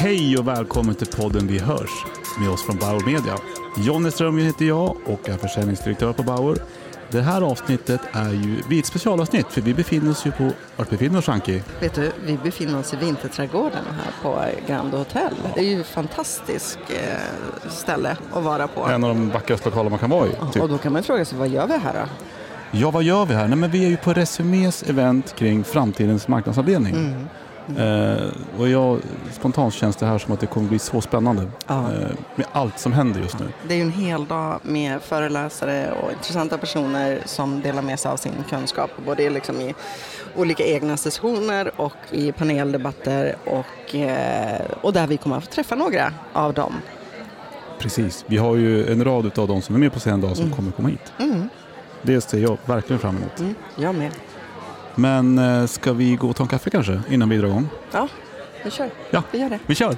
Hej 0.00 0.38
och 0.38 0.48
välkommen 0.48 0.94
till 0.94 1.06
podden 1.06 1.46
Vi 1.46 1.58
hörs 1.58 1.90
med 2.40 2.50
oss 2.50 2.62
från 2.62 2.76
Bauer 2.76 3.06
Media. 3.06 3.34
Jonny 3.76 4.10
Strömgren 4.10 4.46
heter 4.46 4.64
jag 4.64 4.96
och 5.06 5.28
är 5.28 5.36
försäljningsdirektör 5.36 6.12
på 6.12 6.22
Bauer. 6.22 6.56
Det 7.10 7.20
här 7.20 7.42
avsnittet 7.42 8.00
är 8.12 8.30
ju 8.30 8.62
vi 8.68 8.76
är 8.76 8.80
ett 8.80 8.86
specialavsnitt 8.86 9.46
för 9.46 9.60
vi 9.60 9.74
befinner 9.74 10.10
oss 10.10 10.26
ju 10.26 10.30
på, 10.30 10.50
vart 10.76 10.90
befinner 10.90 11.12
vi 11.12 11.18
oss 11.18 11.28
Anki? 11.28 11.62
Vet 11.80 11.94
du, 11.94 12.12
vi 12.24 12.38
befinner 12.38 12.78
oss 12.78 12.94
i 12.94 12.96
Vinterträdgården 12.96 13.84
här 13.90 14.12
på 14.22 14.44
Grand 14.66 14.94
Hotel. 14.94 15.34
Det 15.54 15.60
är 15.60 15.64
ju 15.64 15.80
ett 15.80 15.86
fantastiskt 15.86 16.78
eh, 16.88 17.70
ställe 17.70 18.16
att 18.32 18.44
vara 18.44 18.68
på. 18.68 18.86
En 18.86 19.04
av 19.04 19.14
de 19.14 19.30
vackraste 19.30 19.68
lokaler 19.68 19.90
man 19.90 19.98
kan 19.98 20.10
vara 20.10 20.26
i. 20.26 20.32
Typ. 20.52 20.62
Och 20.62 20.68
då 20.68 20.78
kan 20.78 20.92
man 20.92 21.02
fråga 21.02 21.24
sig, 21.24 21.38
vad 21.38 21.48
gör 21.48 21.66
vi 21.66 21.78
här 21.78 21.92
då? 21.92 22.08
Ja, 22.70 22.90
vad 22.90 23.02
gör 23.02 23.26
vi 23.26 23.34
här? 23.34 23.48
Nej, 23.48 23.58
men 23.58 23.70
vi 23.70 23.84
är 23.84 23.88
ju 23.88 23.96
på 23.96 24.12
Resumés 24.12 24.82
event 24.82 25.34
kring 25.36 25.64
framtidens 25.64 26.28
marknadsavdelning. 26.28 26.94
Mm. 26.94 27.26
Eh, 27.76 28.26
och 28.58 28.68
jag, 28.68 28.98
spontant 29.32 29.74
känns 29.74 29.96
det 29.96 30.06
här 30.06 30.18
som 30.18 30.34
att 30.34 30.40
det 30.40 30.46
kommer 30.46 30.68
bli 30.68 30.78
så 30.78 31.00
spännande 31.00 31.46
Ja. 31.66 31.74
eh, 31.92 32.08
med 32.36 32.46
allt 32.52 32.78
som 32.78 32.92
händer 32.92 33.20
just 33.20 33.38
nu. 33.38 33.46
Det 33.68 33.74
är 33.74 33.76
ju 33.76 33.82
en 33.82 33.92
hel 33.92 34.26
dag 34.26 34.60
med 34.62 35.02
föreläsare 35.02 35.92
och 36.02 36.12
intressanta 36.12 36.58
personer 36.58 37.20
som 37.24 37.60
delar 37.60 37.82
med 37.82 38.00
sig 38.00 38.10
av 38.10 38.16
sin 38.16 38.32
kunskap. 38.50 38.90
Både 39.06 39.30
liksom 39.30 39.60
i 39.60 39.74
olika 40.36 40.64
egna 40.64 40.96
sessioner 40.96 41.70
och 41.76 41.92
i 42.10 42.32
paneldebatter 42.32 43.36
och, 43.44 43.94
eh, 43.94 44.60
och 44.80 44.92
där 44.92 45.06
vi 45.06 45.16
kommer 45.16 45.36
att 45.36 45.44
få 45.44 45.50
träffa 45.50 45.74
några 45.74 46.12
av 46.32 46.54
dem. 46.54 46.74
Precis. 47.78 48.24
Vi 48.28 48.36
har 48.36 48.56
ju 48.56 48.92
en 48.92 49.04
rad 49.04 49.38
av 49.38 49.48
de 49.48 49.62
som 49.62 49.74
är 49.74 49.78
med 49.78 49.92
på 49.92 49.98
scen 49.98 50.18
idag 50.18 50.36
som 50.36 50.44
Mm. 50.44 50.56
kommer 50.56 50.72
komma 50.72 50.88
hit. 50.88 51.12
Mm. 51.18 51.48
Det 52.02 52.20
ser 52.20 52.38
jag 52.38 52.58
verkligen 52.66 53.00
fram 53.00 53.16
emot. 53.16 53.38
Mm. 53.40 53.54
Jag 53.76 53.94
med. 53.94 54.10
Men 54.98 55.38
eh, 55.38 55.66
ska 55.66 55.92
vi 55.92 56.16
gå 56.16 56.28
och 56.28 56.36
ta 56.36 56.44
en 56.44 56.48
kaffe 56.48 56.70
kanske 56.70 57.00
innan 57.08 57.28
vi 57.28 57.36
drar 57.36 57.48
igång? 57.48 57.68
Ja, 57.92 58.08
vi 58.64 58.70
kör. 58.70 58.90
Ja. 59.10 59.22
Vi 59.30 59.38
gör 59.38 59.50
det. 59.50 59.58
Vi 59.66 59.74
kör! 59.74 59.96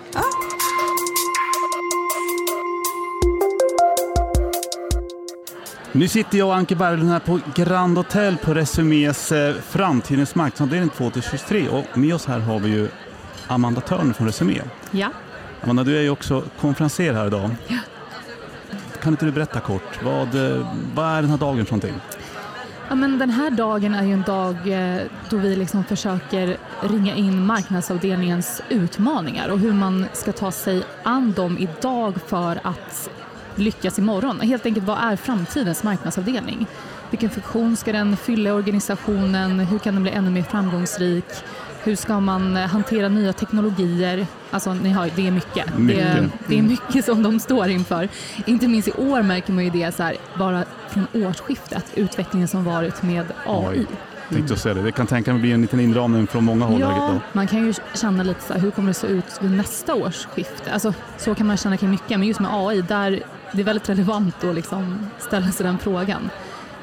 Nu 5.93 6.09
sitter 6.09 6.39
jag 6.39 6.49
och 6.49 6.57
Anke 6.57 6.77
Berglund 6.77 7.11
här 7.11 7.19
på 7.19 7.41
Grand 7.55 7.97
Hotel 7.97 8.37
på 8.37 8.55
Resumés 8.55 9.33
eh, 9.33 9.55
Framtidens 9.55 10.35
marknadsavdelning 10.35 10.91
2023 10.91 11.69
och 11.69 11.99
med 11.99 12.15
oss 12.15 12.27
här 12.27 12.39
har 12.39 12.61
vi 12.61 12.69
ju 12.69 12.89
Amanda 13.47 13.81
Törner 13.81 14.13
från 14.13 14.27
Resumé. 14.27 14.61
Ja, 14.91 15.09
Amanda, 15.63 15.85
du 15.85 15.99
är 15.99 16.03
ju 16.03 16.11
också 16.11 16.45
konferenser 16.61 17.13
här 17.15 17.27
idag. 17.27 17.51
Kan 19.03 19.13
inte 19.13 19.25
du 19.25 19.33
berätta 19.33 19.61
kort, 19.61 20.03
vad, 20.05 20.35
eh, 20.35 20.67
vad 20.95 21.07
är 21.07 21.23
den 21.23 21.31
här 21.31 21.39
dagen 21.39 21.67
för 21.67 21.73
någonting? 21.73 21.95
Ja 22.91 22.97
men 22.97 23.19
den 23.19 23.31
här 23.31 23.51
dagen 23.51 23.95
är 23.95 24.05
ju 24.05 24.13
en 24.13 24.23
dag 24.23 24.57
eh, 24.69 25.03
då 25.31 25.37
vi 25.37 25.57
liksom 25.57 25.85
försöker 25.85 26.57
ringa 26.81 27.15
in 27.15 27.47
marknadsavdelningens 27.47 28.63
utmaningar 28.69 29.49
och 29.49 29.59
hur 29.59 29.73
man 29.73 30.07
ska 30.13 30.33
ta 30.33 30.53
sig 30.53 30.83
an 31.03 31.33
dem 31.33 31.59
idag 31.59 32.15
för 32.27 32.61
att 32.63 33.11
lyckas 33.55 33.99
imorgon. 33.99 34.41
Helt 34.41 34.67
enkelt, 34.67 34.87
vad 34.87 34.99
är 34.99 35.17
framtidens 35.17 35.83
marknadsavdelning? 35.83 36.67
Vilken 37.11 37.31
funktion 37.31 37.77
ska 37.77 37.93
den 37.93 38.17
fylla 38.17 38.51
i 38.51 38.53
organisationen? 38.53 39.61
Hur 39.61 39.79
kan 39.79 39.95
den 39.95 40.03
bli 40.03 40.13
ännu 40.13 40.31
mer 40.31 40.43
framgångsrik? 40.43 41.27
Hur 41.85 41.97
ska 41.97 42.21
man 42.21 42.57
eh, 42.57 42.67
hantera 42.67 43.09
nya 43.09 43.33
teknologier? 43.33 44.27
Alltså, 44.51 44.75
ni 44.75 44.89
hör, 44.89 45.11
det 45.17 45.27
är 45.27 45.31
mycket. 45.31 45.67
Det, 45.77 45.83
Mycket. 45.83 46.05
är, 46.05 46.29
det 46.47 46.59
är 46.59 46.63
mycket 46.63 47.05
som 47.05 47.23
de 47.23 47.41
står 47.41 47.69
inför. 47.69 48.09
Inte 48.47 48.69
minst 48.69 48.89
i 48.89 48.93
år 48.93 49.23
märker 49.23 49.53
man 49.53 49.65
ju 49.65 49.71
det 49.71 49.95
så 49.95 50.03
här, 50.03 50.17
bara 50.39 50.65
från 50.89 51.07
årsskiftet, 51.15 51.85
utvecklingen 51.95 52.49
som 52.49 52.65
varit 52.65 53.03
med 53.03 53.27
AI. 53.47 53.79
Oj. 53.79 53.87
Tänkte 54.31 54.53
jag 54.53 54.61
säga 54.61 54.75
det. 54.75 54.83
Det 54.83 54.93
kan 54.93 55.07
tänka 55.07 55.33
mig 55.33 55.41
bli 55.41 55.53
en 55.53 55.61
liten 55.61 55.81
inramning 55.81 56.27
från 56.27 56.45
många 56.45 56.65
håll. 56.65 56.81
Ja, 56.81 57.15
man 57.33 57.47
kan 57.47 57.67
ju 57.67 57.75
känna 57.95 58.23
lite 58.23 58.43
så 58.43 58.53
här, 58.53 58.61
hur 58.61 58.71
kommer 58.71 58.89
det 58.89 58.95
se 58.95 59.07
ut 59.07 59.39
vid 59.41 59.51
nästa 59.51 59.95
årsskifte? 59.95 60.73
Alltså, 60.73 60.95
så 61.19 61.35
kan 61.35 61.47
man 61.47 61.57
känna 61.57 61.77
kring 61.77 61.91
mycket, 61.91 62.19
men 62.19 62.29
just 62.29 62.41
med 62.41 62.51
AI, 62.55 62.83
där 62.83 63.23
det 63.53 63.61
är 63.61 63.65
väldigt 63.65 63.89
relevant 63.89 64.45
att 64.45 64.55
liksom 64.55 65.11
ställa 65.19 65.51
sig 65.51 65.67
den 65.67 65.79
frågan. 65.79 66.31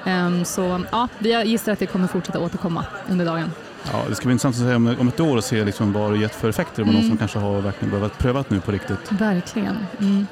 Ehm, 0.06 0.46
så 0.46 0.81
ja, 0.91 1.07
vi 1.19 1.44
gissar 1.44 1.72
att 1.72 1.80
det 1.80 1.86
kommer 1.86 2.07
fortsätta 2.07 2.40
återkomma 2.40 2.86
under 3.09 3.25
dagen. 3.25 3.52
Ja, 3.92 4.04
det 4.10 4.16
ska 4.16 4.26
bli 4.26 4.32
intressant 4.32 4.56
att 4.56 4.62
se 4.62 4.76
om, 4.76 4.96
om 5.00 5.08
ett 5.08 5.20
år 5.20 5.38
och 5.38 5.44
se 5.44 5.64
liksom 5.64 5.94
vad 5.94 6.12
det 6.12 6.18
gett 6.18 6.36
för 6.36 6.50
effekter. 6.50 6.82
Mm. 6.82 6.96
någon 6.96 7.04
som 7.08 7.18
kanske 7.18 7.40
har 7.40 7.62
verkligen 7.62 7.92
behövt 7.92 8.18
prövat 8.18 8.50
nu 8.50 8.60
på 8.60 8.72
riktigt. 8.72 9.12
Verkligen. 9.12 9.78
Mm. 10.00 10.28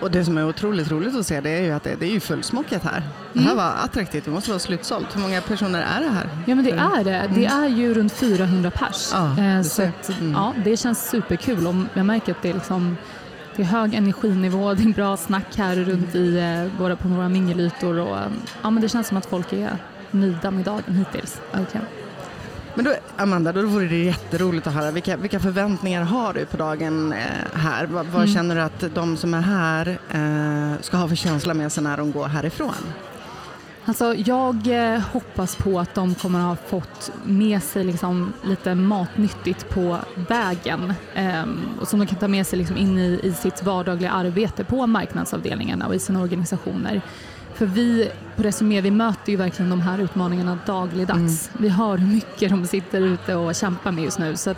Och 0.00 0.10
det 0.10 0.24
som 0.24 0.38
är 0.38 0.48
otroligt 0.48 0.90
roligt 0.90 1.16
att 1.16 1.26
se 1.26 1.40
det 1.40 1.50
är 1.50 1.62
ju 1.62 1.70
att 1.72 1.82
det, 1.84 1.94
det 2.00 2.06
är 2.06 2.10
ju 2.10 2.20
fullsmockat 2.20 2.84
här. 2.84 3.02
Det 3.32 3.38
här 3.40 3.44
Mm. 3.52 3.56
var 3.56 3.72
attraktivt, 3.84 4.24
det 4.24 4.30
måste 4.30 4.50
vara 4.50 4.58
slutsålt. 4.58 5.16
Hur 5.16 5.20
många 5.20 5.40
personer 5.40 5.82
är 5.82 6.00
det 6.00 6.10
här? 6.10 6.28
Ja 6.46 6.54
men 6.54 6.64
det 6.64 6.70
är 6.70 7.04
det. 7.04 7.30
Det 7.34 7.46
Mm. 7.46 7.62
är 7.64 7.68
ju 7.68 7.94
runt 7.94 8.12
400 8.12 8.70
pers. 8.70 9.10
Ja, 9.12 9.38
Eh, 9.38 9.58
du 9.58 9.64
så 9.64 9.82
att, 9.82 10.08
Mm. 10.20 10.32
ja, 10.32 10.54
det 10.64 10.76
känns 10.76 11.08
superkul 11.10 11.66
och 11.66 11.74
jag 11.94 12.06
märker 12.06 12.32
att 12.32 12.42
det 12.42 12.50
är, 12.50 12.54
liksom, 12.54 12.96
det 13.56 13.62
är 13.62 13.66
hög 13.66 13.94
energinivå, 13.94 14.74
det 14.74 14.82
är 14.82 14.92
bra 14.94 15.16
snack 15.16 15.56
här 15.56 15.76
runt 15.76 16.14
i 16.14 16.38
eh, 16.38 16.80
våra, 16.80 16.96
på 16.96 17.08
några 17.08 17.28
mingelytor 17.28 17.98
och 17.98 18.16
ja, 18.62 18.70
men 18.70 18.80
det 18.82 18.88
känns 18.88 19.08
som 19.08 19.16
att 19.16 19.26
folk 19.26 19.52
är 19.52 19.76
nöjda 20.10 20.50
med 20.50 20.64
dagen 20.64 20.82
hittills. 20.86 21.40
Verkligen. 21.52 21.86
Men 22.74 22.84
då, 22.84 22.94
Amanda, 23.16 23.52
då 23.52 23.62
vore 23.66 23.86
det 23.88 24.04
jätteroligt 24.04 24.66
att 24.66 24.72
höra. 24.74 24.90
Vilka, 24.90 25.16
vilka 25.16 25.40
förväntningar 25.40 26.02
har 26.02 26.32
du 26.32 26.46
på 26.46 26.56
dagen 26.56 27.12
eh, 27.12 27.18
här? 27.54 27.86
Vad, 27.86 28.06
vad 28.06 28.22
Mm. 28.22 28.34
känner 28.34 28.54
du 28.54 28.60
att 28.60 28.94
de 28.94 29.16
som 29.16 29.34
är 29.34 29.40
här 29.40 29.98
eh, 30.10 30.80
ska 30.80 30.96
ha 30.96 31.08
för 31.08 31.16
känsla 31.16 31.54
med 31.54 31.72
sig 31.72 31.82
när 31.82 31.96
de 31.96 32.12
går 32.12 32.26
härifrån? 32.26 32.74
Alltså, 33.84 34.14
jag 34.14 34.66
eh, 34.94 35.00
hoppas 35.00 35.56
på 35.56 35.80
att 35.80 35.94
de 35.94 36.14
kommer 36.14 36.40
ha 36.40 36.56
fått 36.56 37.12
med 37.24 37.62
sig 37.62 37.84
liksom, 37.84 38.32
lite 38.42 38.74
matnyttigt 38.74 39.68
på 39.68 39.98
vägen 40.28 40.94
ehm, 41.14 41.60
och 41.80 41.88
som 41.88 41.98
de 42.00 42.06
kan 42.06 42.18
ta 42.18 42.28
med 42.28 42.46
sig 42.46 42.58
liksom, 42.58 42.76
in 42.76 42.98
i, 42.98 43.20
i 43.22 43.32
sitt 43.32 43.62
vardagliga 43.62 44.10
arbete 44.10 44.64
på 44.64 44.86
marknadsavdelningarna 44.86 45.86
och 45.86 45.94
i 45.94 45.98
sina 45.98 46.20
organisationer. 46.22 47.00
För 47.60 47.66
vi 47.66 48.10
på 48.36 48.42
Resumé 48.42 48.80
vi 48.80 48.90
möter 48.90 49.30
ju 49.30 49.36
verkligen 49.36 49.70
de 49.70 49.80
här 49.80 49.98
utmaningarna 49.98 50.58
dagligdags. 50.66 51.50
Vi 51.58 51.68
hör 51.68 51.96
hur 51.98 52.14
mycket 52.14 52.50
de 52.50 52.66
sitter 52.66 53.00
ute 53.00 53.34
och 53.34 53.54
kämpar 53.54 53.92
med 53.92 54.04
just 54.04 54.18
nu. 54.18 54.36
Så 54.36 54.54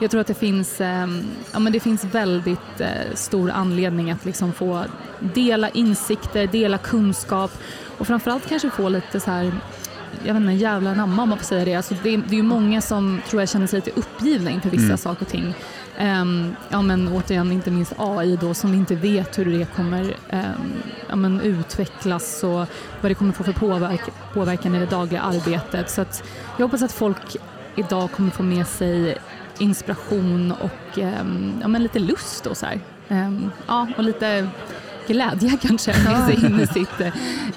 jag 0.00 0.10
tror 0.10 0.20
att 0.20 0.26
det 0.26 0.34
finns, 0.34 0.80
ehm, 0.80 1.22
ja, 1.52 1.58
men 1.58 1.72
det 1.72 1.80
finns 1.80 2.04
väldigt 2.04 2.80
eh, 2.80 2.88
stor 3.14 3.50
anledning 3.50 4.10
att 4.10 4.24
liksom 4.24 4.52
få 4.52 4.84
dela 5.20 5.68
insikter, 5.68 6.46
dela 6.46 6.78
kunskap 6.78 7.50
och 7.98 8.06
framförallt 8.06 8.48
kanske 8.48 8.70
få 8.70 8.88
lite 8.88 9.20
så 9.20 9.30
här 9.30 9.52
jag 10.24 10.34
vet 10.34 10.40
inte, 10.40 10.52
jävla 10.52 10.94
namma 10.94 11.22
om 11.22 11.28
man 11.28 11.38
får 11.38 11.44
säga 11.44 11.64
det. 11.64 11.74
Alltså 11.74 11.94
det, 12.02 12.16
det 12.16 12.34
är 12.34 12.36
ju 12.36 12.42
många 12.42 12.80
som 12.80 13.20
tror 13.28 13.42
jag 13.42 13.48
känner 13.48 13.66
sig 13.66 13.76
lite 13.76 14.00
uppgivna 14.00 14.50
inför 14.50 14.70
vissa 14.70 14.84
Mm. 14.84 14.98
saker 14.98 15.22
och 15.24 15.30
ting. 15.30 15.54
Um, 16.00 16.56
ja 16.68 16.82
men 16.82 17.08
återigen, 17.08 17.52
inte 17.52 17.70
minst 17.70 17.92
AI 17.98 18.36
då 18.40 18.54
som 18.54 18.74
inte 18.74 18.94
vet 18.94 19.38
hur 19.38 19.44
det 19.58 19.64
kommer 19.76 20.02
um, 20.32 20.72
ja, 21.08 21.16
men 21.16 21.40
utvecklas 21.40 22.44
och 22.44 22.66
vad 23.00 23.10
det 23.10 23.14
kommer 23.14 23.32
få 23.32 23.44
för 23.44 23.52
påverk 23.52 24.00
påverkan 24.34 24.74
i 24.74 24.78
det 24.78 24.86
dagliga 24.86 25.20
arbetet. 25.20 25.90
Så 25.90 26.00
att 26.00 26.24
jag 26.58 26.66
hoppas 26.66 26.82
att 26.82 26.92
folk 26.92 27.36
idag 27.76 28.12
kommer 28.12 28.30
få 28.30 28.42
med 28.42 28.66
sig 28.66 29.18
inspiration 29.58 30.52
och 30.52 30.98
um, 30.98 31.54
ja, 31.62 31.68
men 31.68 31.82
lite 31.82 31.98
lust 31.98 32.46
och 32.46 32.56
så 32.56 32.66
här. 32.66 32.80
Ja, 33.66 33.88
och 33.96 34.04
lite 34.04 34.48
glädje 35.06 35.56
kanske 35.62 35.94
med 36.04 36.24
sig 36.26 36.46
in 36.46 36.60
i 36.60 36.66
sitt. 36.66 37.00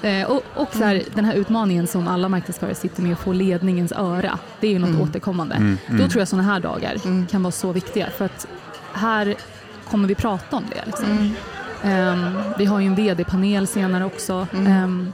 Eh, 0.02 0.22
och 0.30 0.42
och 0.54 0.68
så 0.72 0.84
här, 0.84 1.02
den 1.14 1.24
här 1.24 1.34
utmaningen 1.34 1.86
som 1.86 2.08
alla 2.08 2.28
marknadsförare 2.28 2.74
sitter 2.74 3.02
med 3.02 3.12
att 3.12 3.18
få 3.18 3.32
ledningens 3.32 3.92
öra. 3.92 4.38
Det 4.60 4.66
är 4.66 4.70
ju 4.72 4.78
något 4.78 4.88
Mm. 4.90 5.00
återkommande. 5.02 5.54
Mm, 5.54 5.78
mm. 5.86 6.00
Då 6.02 6.08
tror 6.08 6.20
jag 6.20 6.28
sådana 6.28 6.52
här 6.52 6.60
dagar 6.60 6.96
Mm. 7.04 7.26
kan 7.26 7.42
vara 7.42 7.52
så 7.52 7.72
viktiga 7.72 8.06
för 8.10 8.24
att 8.24 8.46
här 8.92 9.34
kommer 9.90 10.08
vi 10.08 10.14
prata 10.14 10.56
om 10.56 10.64
det. 10.70 10.82
Liksom. 10.86 11.06
Mm. 11.10 11.30
Ehm, 11.82 12.38
vi 12.58 12.64
har 12.64 12.80
ju 12.80 12.86
en 12.86 12.94
vd-panel 12.94 13.66
senare 13.66 14.04
också. 14.04 14.46
Mm. 14.52 14.66
Ehm, 14.66 15.12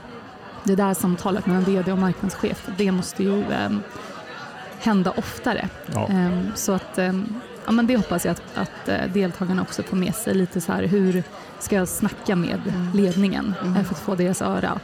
det 0.63 0.75
där 0.75 0.93
samtalet 0.93 1.45
mellan 1.45 1.63
vd 1.63 1.91
och 1.91 1.97
marknadschef, 1.97 2.67
det 2.77 2.91
måste 2.91 3.23
ju 3.23 3.43
ehm, 3.51 3.79
hända 4.79 5.11
oftare. 5.17 5.69
Ja. 5.93 6.09
Så 6.55 6.71
att, 6.73 6.97
ja, 7.65 7.71
men 7.71 7.87
det 7.87 7.97
hoppas 7.97 8.25
jag 8.25 8.31
att, 8.31 8.41
att 8.55 8.89
eh, 8.89 8.97
deltagarna 9.13 9.61
också 9.61 9.83
får 9.83 9.97
med 9.97 10.15
sig 10.15 10.33
lite 10.33 10.61
så 10.61 10.71
här 10.71 10.83
hur 10.83 11.23
ska 11.59 11.75
jag 11.75 11.87
snacka 11.87 12.35
med 12.35 12.61
Mm. 12.69 12.89
ledningen 12.93 13.53
Mm. 13.63 13.85
för 13.85 13.93
att 13.95 13.99
få 14.01 14.15
deras 14.15 14.41
öra. 14.41 14.79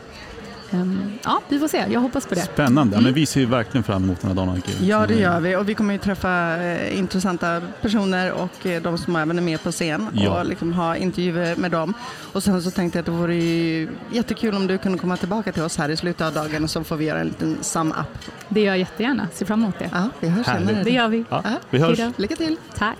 Ehm, 0.71 1.12
ja, 1.23 1.41
vi 1.50 1.59
får 1.59 1.68
se. 1.68 1.85
Jag 1.89 2.00
hoppas 2.00 2.25
på 2.25 2.35
det. 2.35 2.41
Spännande. 2.41 2.95
Mm. 2.95 3.03
men 3.03 3.13
vi 3.13 3.25
ser 3.25 3.39
ju 3.39 3.45
verkligen 3.45 3.83
fram 3.83 4.03
emot 4.03 4.21
den 4.21 4.27
här 4.29 4.35
dagen. 4.35 4.62
Ja, 4.81 5.06
det 5.07 5.13
Så, 5.13 5.19
gör 5.19 5.39
vi. 5.39 5.56
Och 5.56 5.69
vi 5.69 5.73
kommer 5.75 5.94
ju 5.94 6.00
träffa 6.00 6.57
eh, 6.63 6.97
intressanta 6.97 7.62
personer 7.81 8.31
och 8.31 8.65
eh, 8.65 8.81
de 8.81 8.97
som 8.97 9.15
även 9.15 9.38
är 9.38 9.41
med 9.41 9.63
på 9.63 9.71
scen 9.71 10.07
Ja. 10.13 10.39
och 10.39 10.45
liksom 10.45 10.73
ha 10.73 10.95
intervjuer 10.95 11.56
med 11.56 11.71
dem. 11.71 11.94
Och 12.33 12.44
sen 12.44 12.62
så 12.62 12.71
tänkte 12.71 12.97
jag 12.97 13.01
att 13.01 13.06
det 13.06 13.12
vore 13.12 13.35
ju 13.35 13.89
jättekul 14.12 14.56
om 14.56 14.68
du 14.68 14.77
kunde 14.77 14.97
komma 14.97 15.18
tillbaka 15.18 15.51
till 15.51 15.63
oss 15.63 15.77
här 15.77 15.89
i 15.89 15.97
slutet 15.97 16.27
av 16.27 16.33
dagen 16.33 16.63
och 16.63 16.69
så 16.69 16.83
får 16.83 16.95
vi 16.95 17.06
göra 17.06 17.19
en 17.19 17.27
liten 17.27 17.57
sum-up. 17.62 18.31
Det 18.50 18.59
gör 18.59 18.67
jag 18.67 18.77
jättegärna. 18.79 19.27
Ser 19.33 19.45
fram 19.45 19.62
emot 19.63 19.79
det. 19.79 19.89
Ja, 19.94 20.09
vi 20.19 20.27
hörs 20.29 20.47
Härligt. 20.47 20.67
senare. 20.67 20.83
Det 20.83 20.91
gör 20.91 21.07
vi. 21.07 21.25
Ja, 21.29 21.44
vi 21.69 21.79
hörs. 21.79 22.00
Lycka 22.17 22.35
till! 22.35 22.57
Tack. 22.77 22.97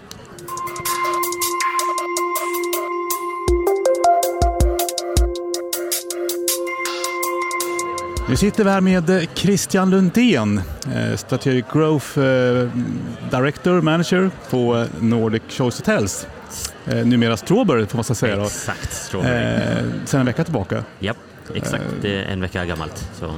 Nu 8.31 8.37
sitter 8.37 8.63
vi 8.63 8.69
här 8.69 8.81
med 8.81 9.27
Christian 9.33 9.89
Lundén, 9.89 10.61
eh, 10.95 11.15
Strategic 11.15 11.65
Growth 11.73 12.19
eh, 12.19 12.69
Director, 13.31 13.81
Manager 13.81 14.31
på 14.49 14.85
Nordic 14.99 15.41
Choice 15.49 15.77
Hotels. 15.77 16.27
Eh, 16.85 17.05
numera 17.05 17.37
Strawberry 17.37 17.85
får 17.85 17.97
man 17.97 18.03
säga. 18.03 18.43
Exakt, 18.43 18.93
Strawberry. 18.93 19.35
Eh, 19.35 19.85
sen 20.05 20.19
en 20.19 20.25
vecka 20.25 20.43
tillbaka. 20.43 20.83
Japp, 20.99 21.17
exakt. 21.56 21.83
Är 22.03 22.24
en 22.24 22.42
vecka 22.42 22.65
gammalt. 22.65 23.09
Så 23.19 23.33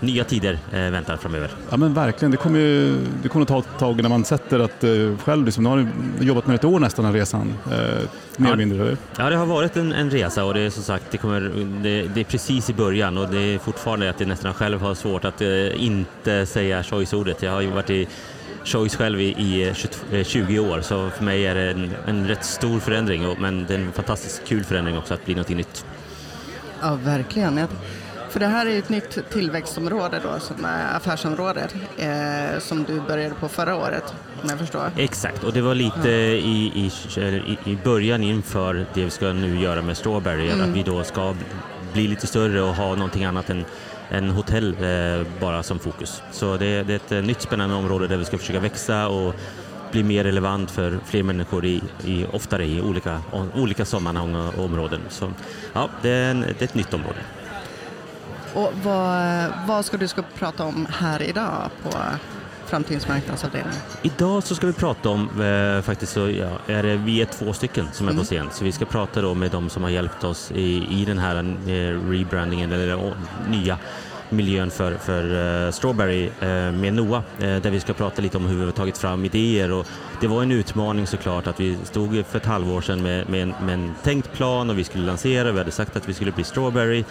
nya 0.00 0.24
tider 0.24 0.58
eh, 0.72 0.78
väntar 0.80 1.16
framöver. 1.16 1.50
Ja 1.70 1.76
men 1.76 1.94
verkligen, 1.94 2.30
det 2.30 2.36
kommer 2.36 2.58
ju 2.58 2.96
det 3.22 3.28
kommer 3.28 3.42
att 3.42 3.48
ta 3.48 3.58
ett 3.58 3.78
tag 3.78 4.02
när 4.02 4.08
man 4.08 4.24
sätter 4.24 4.58
att 4.58 4.84
eh, 4.84 4.90
själv, 5.24 5.44
liksom, 5.44 5.64
nu 5.64 5.70
har 5.70 5.86
du 6.18 6.26
jobbat 6.26 6.46
med 6.46 6.54
ett 6.54 6.64
år 6.64 6.80
nästan 6.80 7.04
den 7.04 7.14
resan, 7.14 7.54
eh, 7.66 7.70
mer 7.70 8.06
Ja. 8.36 8.46
eller 8.46 8.56
mindre. 8.56 8.82
eller? 8.82 8.96
Ja, 9.18 9.30
det 9.30 9.36
har 9.36 9.46
varit 9.46 9.76
en, 9.76 9.92
en 9.92 10.10
resa 10.10 10.44
och 10.44 10.54
det 10.54 10.60
är 10.60 10.70
som 10.70 10.82
sagt, 10.82 11.04
det, 11.10 11.18
kommer, 11.18 11.40
det, 11.82 12.02
det 12.14 12.20
är 12.20 12.24
precis 12.24 12.70
i 12.70 12.74
början 12.74 13.18
och 13.18 13.28
det 13.28 13.38
är 13.40 13.58
fortfarande 13.58 14.10
att 14.10 14.20
jag 14.20 14.28
nästan 14.28 14.54
själv 14.54 14.80
har 14.80 14.94
svårt 14.94 15.24
att 15.24 15.40
eh, 15.40 15.84
inte 15.84 16.46
säga 16.46 16.82
choice-ordet. 16.82 17.42
Jag 17.42 17.52
har 17.52 17.60
ju 17.60 17.70
varit 17.70 17.90
i 17.90 18.08
choice 18.64 18.96
själv 18.96 19.20
i, 19.20 19.24
i 19.28 19.72
22, 19.74 20.16
eh, 20.16 20.24
20 20.24 20.58
år 20.58 20.80
så 20.80 21.10
för 21.10 21.24
mig 21.24 21.46
är 21.46 21.54
det 21.54 21.70
en, 21.70 21.90
en 22.06 22.28
rätt 22.28 22.44
stor 22.44 22.80
förändring 22.80 23.36
men 23.38 23.64
det 23.68 23.74
är 23.74 23.78
en 23.78 23.92
fantastiskt 23.92 24.42
kul 24.46 24.64
förändring 24.64 24.98
också 24.98 25.14
att 25.14 25.24
bli 25.24 25.34
något 25.34 25.48
nytt. 25.48 25.84
Ja, 26.80 26.98
verkligen. 27.04 27.66
För 28.30 28.40
det 28.40 28.46
här 28.46 28.66
är 28.66 28.78
ett 28.78 28.88
nytt 28.88 29.30
tillväxtområde 29.30 30.20
då, 30.22 30.40
som 30.40 30.64
är 30.64 30.96
affärsområde, 30.96 31.68
eh, 31.98 32.60
som 32.60 32.84
du 32.84 33.00
började 33.00 33.34
på 33.34 33.48
förra 33.48 33.76
året, 33.76 34.14
om 34.42 34.48
jag 34.48 34.58
förstår. 34.58 34.90
Exakt, 34.96 35.44
och 35.44 35.52
det 35.52 35.60
var 35.60 35.74
lite 35.74 36.08
i, 36.08 36.72
i, 36.74 36.90
i, 37.20 37.58
i 37.72 37.78
början 37.84 38.22
inför 38.22 38.86
det 38.94 39.04
vi 39.04 39.10
ska 39.10 39.32
nu 39.32 39.60
göra 39.60 39.82
med 39.82 39.96
Strawberry, 39.96 40.50
att 40.50 40.68
vi 40.68 40.82
då 40.82 41.04
ska 41.04 41.34
bli 41.92 42.08
lite 42.08 42.26
större 42.26 42.62
och 42.62 42.74
ha 42.74 42.94
någonting 42.94 43.24
annat 43.24 43.50
än, 43.50 43.64
än 44.10 44.30
hotell 44.30 44.76
eh, 44.80 45.26
bara 45.40 45.62
som 45.62 45.78
fokus. 45.78 46.22
Så 46.32 46.56
det, 46.56 46.82
det 46.82 47.12
är 47.12 47.18
ett 47.18 47.24
nytt 47.24 47.42
spännande 47.42 47.74
område 47.74 48.06
där 48.06 48.16
vi 48.16 48.24
ska 48.24 48.38
försöka 48.38 48.60
växa 48.60 49.08
och 49.08 49.34
bli 49.92 50.02
mer 50.02 50.24
relevant 50.24 50.70
för 50.70 50.98
fler 51.04 51.22
människor 51.22 51.64
i, 51.64 51.82
i, 52.04 52.26
oftare 52.32 52.66
i 52.66 52.80
olika, 52.80 53.20
olika 53.54 53.84
sammanhang 53.84 54.34
och 54.34 54.64
områden. 54.64 55.00
Så 55.08 55.32
ja, 55.72 55.88
det 56.02 56.10
är, 56.10 56.30
en, 56.30 56.40
det 56.40 56.60
är 56.60 56.64
ett 56.64 56.74
nytt 56.74 56.94
område. 56.94 57.18
Och 58.54 58.72
vad, 58.82 59.46
vad 59.66 59.84
ska 59.84 59.96
du 59.96 60.08
ska 60.08 60.22
prata 60.38 60.64
om 60.64 60.86
här 60.90 61.22
idag 61.22 61.70
på 61.82 61.90
Framtidens 62.66 63.08
marknadsavdelning? 63.08 63.74
Idag 64.02 64.42
så 64.42 64.54
ska 64.54 64.66
vi 64.66 64.72
prata 64.72 65.08
om, 65.08 65.40
eh, 65.42 65.82
faktiskt 65.82 66.12
så 66.12 66.30
ja, 66.30 66.50
är 66.66 66.82
det, 66.82 66.96
vi 66.96 67.22
är 67.22 67.26
två 67.26 67.52
stycken 67.52 67.88
som 67.92 68.08
är 68.08 68.12
på 68.12 68.24
scen, 68.24 68.48
så 68.52 68.64
vi 68.64 68.72
ska 68.72 68.84
prata 68.84 69.22
då 69.22 69.34
med 69.34 69.50
de 69.50 69.70
som 69.70 69.82
har 69.82 69.90
hjälpt 69.90 70.24
oss 70.24 70.52
i, 70.54 71.00
i 71.00 71.04
den 71.04 71.18
här 71.18 71.36
eh, 71.36 72.10
rebrandingen, 72.10 72.72
eller 72.72 72.94
å, 72.94 73.12
nya 73.48 73.78
miljön 74.30 74.70
för, 74.70 74.94
för 74.94 75.66
eh, 75.66 75.72
Strawberry 75.72 76.26
eh, 76.40 76.72
med 76.72 76.94
Noah, 76.94 77.22
eh, 77.38 77.56
där 77.56 77.70
vi 77.70 77.80
ska 77.80 77.92
prata 77.92 78.22
lite 78.22 78.36
om 78.36 78.46
hur 78.46 78.58
vi 78.58 78.64
har 78.64 78.72
tagit 78.72 78.98
fram 78.98 79.24
idéer. 79.24 79.72
Och 79.72 79.86
det 80.20 80.26
var 80.26 80.42
en 80.42 80.52
utmaning 80.52 81.06
såklart 81.06 81.46
att 81.46 81.60
vi 81.60 81.76
stod 81.84 82.26
för 82.26 82.38
ett 82.38 82.46
halvår 82.46 82.80
sedan 82.80 83.02
med, 83.02 83.28
med, 83.28 83.42
en, 83.42 83.54
med 83.62 83.74
en 83.74 83.94
tänkt 84.02 84.32
plan 84.32 84.70
och 84.70 84.78
vi 84.78 84.84
skulle 84.84 85.04
lansera, 85.04 85.52
vi 85.52 85.58
hade 85.58 85.70
sagt 85.70 85.96
att 85.96 86.08
vi 86.08 86.14
skulle 86.14 86.32
bli 86.32 86.44
Strawberry, 86.44 87.04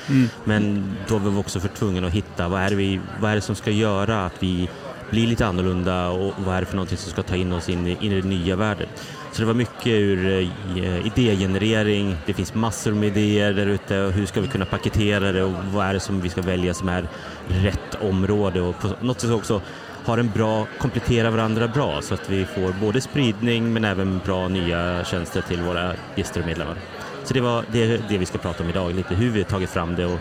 men 0.43 0.93
då 1.07 1.17
var 1.17 1.31
vi 1.31 1.37
också 1.37 1.59
för 1.59 1.67
tvungna 1.67 2.07
att 2.07 2.13
hitta 2.13 2.47
vad 2.47 2.61
är, 2.61 2.69
det 2.69 2.75
vi, 2.75 2.99
vad 3.19 3.31
är 3.31 3.35
det 3.35 3.41
som 3.41 3.55
ska 3.55 3.71
göra 3.71 4.25
att 4.25 4.43
vi 4.43 4.69
blir 5.09 5.27
lite 5.27 5.45
annorlunda 5.45 6.09
och 6.09 6.33
vad 6.37 6.55
är 6.55 6.59
det 6.59 6.65
för 6.65 6.75
någonting 6.75 6.97
som 6.97 7.11
ska 7.11 7.23
ta 7.23 7.35
in 7.35 7.53
oss 7.53 7.69
in 7.69 7.87
i, 7.87 7.97
in 8.01 8.11
i 8.11 8.21
den 8.21 8.29
nya 8.29 8.55
världen. 8.55 8.87
Så 9.31 9.41
det 9.41 9.45
var 9.45 9.53
mycket 9.53 9.87
ur 9.87 10.27
eh, 10.27 11.07
idégenerering, 11.07 12.17
det 12.25 12.33
finns 12.33 12.55
massor 12.55 12.91
med 12.91 13.17
idéer 13.17 13.53
där 13.53 13.65
ute. 13.65 14.01
Och 14.01 14.11
hur 14.11 14.25
ska 14.25 14.41
vi 14.41 14.47
kunna 14.47 14.65
paketera 14.65 15.31
det? 15.31 15.43
Och 15.43 15.53
vad 15.73 15.85
är 15.85 15.93
det 15.93 15.99
som 15.99 16.21
vi 16.21 16.29
ska 16.29 16.41
välja 16.41 16.73
som 16.73 16.89
är 16.89 17.07
rätt 17.47 17.97
område? 18.01 18.61
Och 18.61 18.79
på 18.79 18.89
något 19.01 19.21
sätt 19.21 19.31
också 19.31 19.61
har 20.05 20.17
en 20.17 20.29
bra, 20.29 20.67
komplettera 20.79 21.31
varandra 21.31 21.67
bra. 21.67 22.01
Så 22.01 22.13
att 22.13 22.29
vi 22.29 22.45
får 22.45 22.73
både 22.81 23.01
spridning 23.01 23.73
men 23.73 23.85
även 23.85 24.21
bra 24.25 24.47
nya 24.47 25.03
tjänster 25.03 25.41
till 25.41 25.61
våra 25.61 25.93
gäster 26.15 26.41
och 26.41 26.47
medlemmar. 26.47 26.75
Så 27.23 27.33
det 27.33 27.41
var 27.41 27.65
det, 27.71 28.09
det 28.09 28.17
vi 28.17 28.25
ska 28.25 28.37
prata 28.37 28.63
om 28.63 28.69
idag, 28.69 28.95
lite 28.95 29.15
hur 29.15 29.29
vi 29.29 29.41
har 29.41 29.49
tagit 29.49 29.69
fram 29.69 29.95
det 29.95 30.05
och 30.05 30.19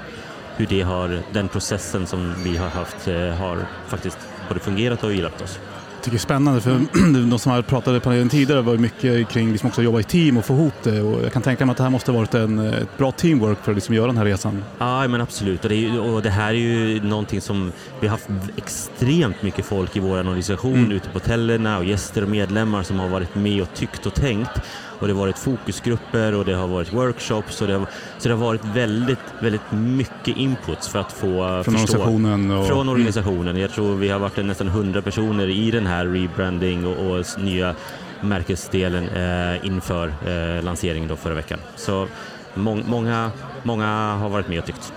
hur 0.56 0.66
det 0.66 0.82
har, 0.82 1.20
den 1.32 1.49
processen 1.49 2.06
som 2.06 2.34
vi 2.44 2.56
har 2.56 2.69
haft 2.69 3.08
eh, 3.08 3.28
har 3.28 3.66
faktiskt 3.87 4.19
både 4.49 4.60
fungerat 4.60 5.05
och 5.05 5.14
hjälpt 5.14 5.43
oss. 5.43 5.58
Tycker 5.99 6.11
det 6.11 6.17
är 6.17 6.19
spännande 6.19 6.61
för 6.61 6.81
de 7.31 7.39
som 7.39 7.53
har 7.53 7.62
pratat 7.62 7.97
i 7.97 8.00
panelen 8.00 8.29
tidigare 8.29 8.62
var 8.62 8.77
mycket 8.77 9.29
kring 9.29 9.53
liksom 9.53 9.69
också 9.69 9.81
att 9.81 9.85
jobba 9.85 10.00
i 10.00 10.05
team 10.05 10.37
och 10.37 10.45
få 10.45 10.55
ihop 10.55 10.75
det 10.83 11.00
och 11.03 11.25
jag 11.25 11.33
kan 11.33 11.43
tänka 11.43 11.67
mig 11.67 11.71
att 11.73 11.77
det 11.77 11.83
här 11.83 11.91
måste 11.91 12.11
ha 12.12 12.19
varit 12.19 12.35
en, 12.35 12.59
ett 12.59 12.99
bra 12.99 13.12
teamwork 13.12 13.59
för 13.65 13.73
att 13.73 13.77
liksom 13.77 13.95
göra 13.95 14.06
den 14.06 14.17
här 14.17 14.25
resan. 14.25 14.65
Ja, 14.79 15.09
men 15.09 15.21
absolut. 15.21 15.62
Och 15.62 15.69
det, 15.69 15.77
ju- 15.77 15.99
och 15.99 16.23
det 16.23 16.31
här 16.31 16.49
är 16.49 16.53
ju 16.55 17.03
någonting 17.03 17.41
som 17.41 17.73
vi 18.00 18.06
har 18.06 18.12
haft 18.12 18.29
extremt 18.56 19.43
mycket 19.43 19.65
folk 19.65 19.97
i 19.97 20.00
vår 20.00 20.19
organisation 20.19 20.93
ute 20.93 21.09
på 21.09 21.15
hotellerna 21.15 21.79
och 21.79 21.85
gäster 21.85 22.23
och 22.23 22.29
medlemmar 22.29 22.83
som 22.83 22.99
har 22.99 23.09
varit 23.09 23.35
med 23.35 23.62
och 23.62 23.75
tyckt 23.75 24.06
och 24.06 24.15
tänkt. 24.15 24.51
Och 24.99 25.06
det 25.09 25.12
har 25.12 25.21
varit 25.21 25.39
fokusgrupper 25.39 26.35
och 26.35 26.45
det 26.45 26.55
har 26.55 26.67
varit 26.69 26.93
workshops 26.93 27.61
och 27.61 27.69
det 27.69 27.75
har, 27.75 27.87
så 28.19 28.29
det 28.29 28.35
har 28.35 28.45
varit 28.45 28.65
väldigt, 28.65 29.19
väldigt 29.41 29.73
mycket 29.73 30.37
inputs 30.37 30.89
för 30.89 30.99
att 30.99 31.12
få 31.12 31.62
Från 31.65 31.65
förstå. 31.65 31.99
organisationen 31.99 32.50
och- 32.50 32.67
Från 32.67 32.89
organisationen. 32.89 33.56
Jag 33.56 33.71
tror 33.71 33.97
vi 33.97 34.09
har 34.09 34.19
varit 34.19 34.37
nästan 34.47 34.69
100 34.69 35.03
personer 35.03 35.49
i 35.49 35.71
den 35.71 35.87
här 35.87 36.06
rebranding 36.06 36.87
och, 36.87 37.11
och 37.19 37.25
nya 37.39 37.75
märkesdelen 38.21 39.09
eh, 39.09 39.67
inför 39.67 40.09
eh, 40.27 40.62
lanseringen 40.65 41.09
då 41.09 41.17
förra 41.17 41.35
veckan. 41.35 41.59
Så 41.77 42.06
mång, 42.55 42.85
många, 42.89 43.31
många 43.62 43.87
har 44.15 44.29
varit 44.29 44.49
med 44.49 44.59
och 44.59 44.67
tyckt. 44.67 44.93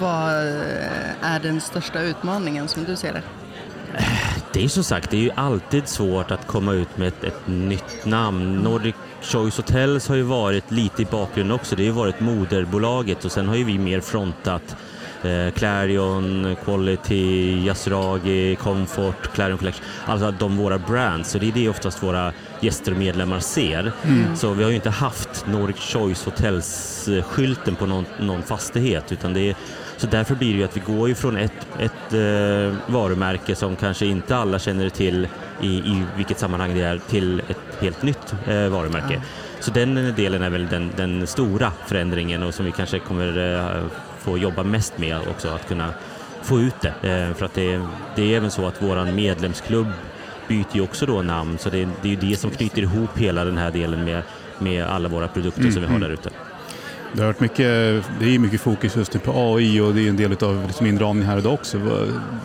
Vad 0.00 0.28
eh, 0.30 1.22
är 1.22 1.40
den 1.42 1.60
största 1.60 2.00
utmaningen 2.02 2.68
som 2.68 2.84
du 2.84 2.96
ser 2.96 3.12
det? 3.12 3.22
Det 4.52 4.64
är 4.64 4.68
som 4.68 4.84
sagt, 4.84 5.10
det 5.10 5.16
är 5.16 5.20
ju 5.20 5.30
alltid 5.34 5.88
svårt 5.88 6.30
att 6.30 6.46
komma 6.46 6.72
ut 6.72 6.98
med 6.98 7.08
ett, 7.08 7.24
ett 7.24 7.46
nytt 7.46 8.04
namn. 8.04 8.54
Nordic 8.54 8.94
Choice 9.22 9.56
Hotels 9.56 10.08
har 10.08 10.16
ju 10.16 10.22
varit 10.22 10.70
lite 10.70 11.02
i 11.02 11.04
bakgrunden 11.04 11.54
också. 11.54 11.76
Det 11.76 11.82
har 11.82 11.86
ju 11.86 11.92
varit 11.92 12.20
moderbolaget 12.20 13.24
och 13.24 13.32
sen 13.32 13.48
har 13.48 13.56
ju 13.56 13.64
vi 13.64 13.78
mer 13.78 14.00
frontat 14.00 14.76
eh, 15.22 15.52
Clarion, 15.54 16.56
Quality, 16.64 17.64
Yasragi, 17.66 18.56
Comfort, 18.56 19.32
Clarion 19.34 19.58
Collection. 19.58 19.84
Alltså 20.06 20.30
de 20.30 20.56
våra 20.56 20.78
brands. 20.78 21.30
Så 21.30 21.38
det 21.38 21.48
är 21.48 21.52
det 21.52 21.68
oftast 21.68 22.02
våra 22.02 22.32
gäster 22.60 22.92
och 22.92 22.98
medlemmar 22.98 23.40
ser. 23.40 23.92
Så 24.36 24.52
vi 24.52 24.62
har 24.62 24.70
ju 24.70 24.76
inte 24.76 24.90
haft 24.90 25.46
Nordic 25.46 25.76
Choice 25.76 26.24
Hotels-skylten 26.24 27.74
på 27.74 27.86
någon, 27.86 28.04
någon 28.20 28.42
fastighet 28.42 29.12
utan 29.12 29.34
det 29.34 29.50
är 29.50 29.56
så 29.98 30.06
därför 30.06 30.34
blir 30.34 30.52
det 30.52 30.58
ju 30.58 30.64
att 30.64 30.76
vi 30.76 30.80
går 30.80 31.08
ju 31.08 31.14
från 31.14 31.36
ett, 31.36 31.66
ett 31.78 31.92
eh, 32.12 32.74
varumärke 32.86 33.54
som 33.54 33.76
kanske 33.76 34.06
inte 34.06 34.36
alla 34.36 34.58
känner 34.58 34.88
till 34.88 35.28
i, 35.62 35.66
i 35.66 36.04
vilket 36.16 36.38
sammanhang 36.38 36.74
det 36.74 36.82
är 36.82 36.98
till 36.98 37.40
ett 37.48 37.80
helt 37.80 38.02
nytt 38.02 38.34
eh, 38.46 38.68
varumärke. 38.68 39.22
Så 39.60 39.70
den 39.70 40.14
delen 40.16 40.42
är 40.42 40.50
väl 40.50 40.68
den, 40.68 40.90
den 40.96 41.26
stora 41.26 41.72
förändringen 41.86 42.42
och 42.42 42.54
som 42.54 42.64
vi 42.64 42.72
kanske 42.72 42.98
kommer 42.98 43.54
eh, 43.54 43.82
få 44.18 44.38
jobba 44.38 44.62
mest 44.62 44.98
med 44.98 45.18
också, 45.30 45.48
att 45.48 45.68
kunna 45.68 45.94
få 46.42 46.60
ut 46.60 46.80
det. 46.80 47.10
Eh, 47.10 47.34
för 47.34 47.44
att 47.44 47.54
det, 47.54 47.80
det 48.16 48.32
är 48.32 48.36
även 48.36 48.50
så 48.50 48.66
att 48.66 48.82
våran 48.82 49.14
medlemsklubb 49.14 49.88
byter 50.48 50.76
ju 50.76 50.80
också 50.80 51.06
då 51.06 51.22
namn 51.22 51.58
så 51.58 51.70
det, 51.70 51.88
det 52.02 52.08
är 52.08 52.22
ju 52.22 52.30
det 52.30 52.36
som 52.36 52.50
knyter 52.50 52.82
ihop 52.82 53.18
hela 53.18 53.44
den 53.44 53.58
här 53.58 53.70
delen 53.70 54.04
med, 54.04 54.22
med 54.58 54.84
alla 54.84 55.08
våra 55.08 55.28
produkter 55.28 55.70
som 55.70 55.82
vi 55.82 55.88
har 55.88 55.98
där 55.98 56.10
ute. 56.10 56.30
Det 57.12 57.20
har 57.20 57.26
varit 57.26 57.40
mycket, 57.40 57.66
det 58.20 58.34
är 58.34 58.38
mycket 58.38 58.60
fokus 58.60 58.96
just 58.96 59.14
nu 59.14 59.20
på 59.20 59.32
AI 59.32 59.80
och 59.80 59.94
det 59.94 60.06
är 60.06 60.08
en 60.08 60.16
del 60.16 60.32
av 60.44 60.66
liksom 60.66 60.86
inramning 60.86 61.26
här 61.26 61.38
idag 61.38 61.54
också. 61.54 61.80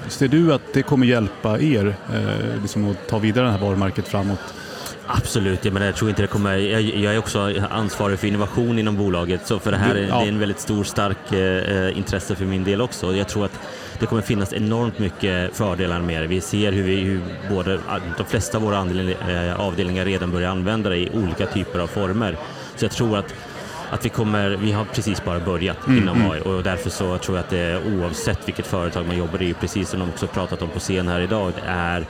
Ser 0.07 0.27
du 0.27 0.53
att 0.53 0.73
det 0.73 0.83
kommer 0.83 1.05
hjälpa 1.05 1.59
er 1.59 1.95
eh, 2.13 2.61
liksom 2.61 2.91
att 2.91 3.07
ta 3.07 3.19
vidare 3.19 3.45
det 3.45 3.51
här 3.51 3.59
varumärket 3.59 4.07
framåt? 4.07 4.39
Absolut, 5.07 5.65
jag, 5.65 5.73
menar, 5.73 5.85
jag 5.85 5.95
tror 5.95 6.09
inte 6.09 6.21
det 6.21 6.27
kommer... 6.27 6.57
Jag, 6.57 6.81
jag 6.81 7.13
är 7.13 7.17
också 7.17 7.53
ansvarig 7.69 8.19
för 8.19 8.27
innovation 8.27 8.79
inom 8.79 8.97
bolaget 8.97 9.47
så 9.47 9.59
för 9.59 9.71
det 9.71 9.77
här 9.77 9.95
är, 9.95 10.07
ja. 10.07 10.19
det 10.19 10.25
är 10.25 10.27
en 10.27 10.39
väldigt 10.39 10.59
stor, 10.59 10.83
stark 10.83 11.31
eh, 11.31 11.97
intresse 11.97 12.35
för 12.35 12.45
min 12.45 12.63
del 12.63 12.81
också. 12.81 13.15
Jag 13.15 13.27
tror 13.27 13.45
att 13.45 13.59
det 13.99 14.05
kommer 14.05 14.21
finnas 14.21 14.53
enormt 14.53 14.99
mycket 14.99 15.55
fördelar 15.55 16.01
med 16.01 16.23
det. 16.23 16.27
Vi 16.27 16.41
ser 16.41 16.71
hur, 16.71 16.83
vi, 16.83 16.95
hur 16.95 17.21
både, 17.49 17.79
de 18.17 18.25
flesta 18.25 18.57
av 18.57 18.63
våra 18.63 18.77
andel, 18.77 19.15
eh, 19.29 19.59
avdelningar 19.59 20.05
redan 20.05 20.31
börjar 20.31 20.49
använda 20.49 20.89
det 20.89 20.97
i 20.97 21.09
olika 21.13 21.45
typer 21.45 21.79
av 21.79 21.87
former. 21.87 22.37
Så 22.75 22.85
jag 22.85 22.91
tror 22.91 23.17
att 23.17 23.33
att 23.91 24.05
vi 24.05 24.09
kommer, 24.09 24.49
vi 24.49 24.71
har 24.71 24.85
precis 24.85 25.23
bara 25.25 25.39
börjat 25.39 25.77
inom 25.87 26.31
AI 26.31 26.41
och 26.41 26.63
därför 26.63 26.89
så 26.89 27.17
tror 27.17 27.37
jag 27.37 27.43
att 27.43 27.49
det 27.49 27.81
oavsett 27.85 28.47
vilket 28.47 28.67
företag 28.67 29.07
man 29.07 29.17
jobbar 29.17 29.41
i, 29.41 29.53
precis 29.53 29.89
som 29.89 29.99
de 29.99 30.09
också 30.09 30.27
pratat 30.27 30.61
om 30.61 30.69
på 30.69 30.79
scen 30.79 31.07
här 31.07 31.19
idag, 31.19 31.51
det 31.55 31.67
är 31.67 32.05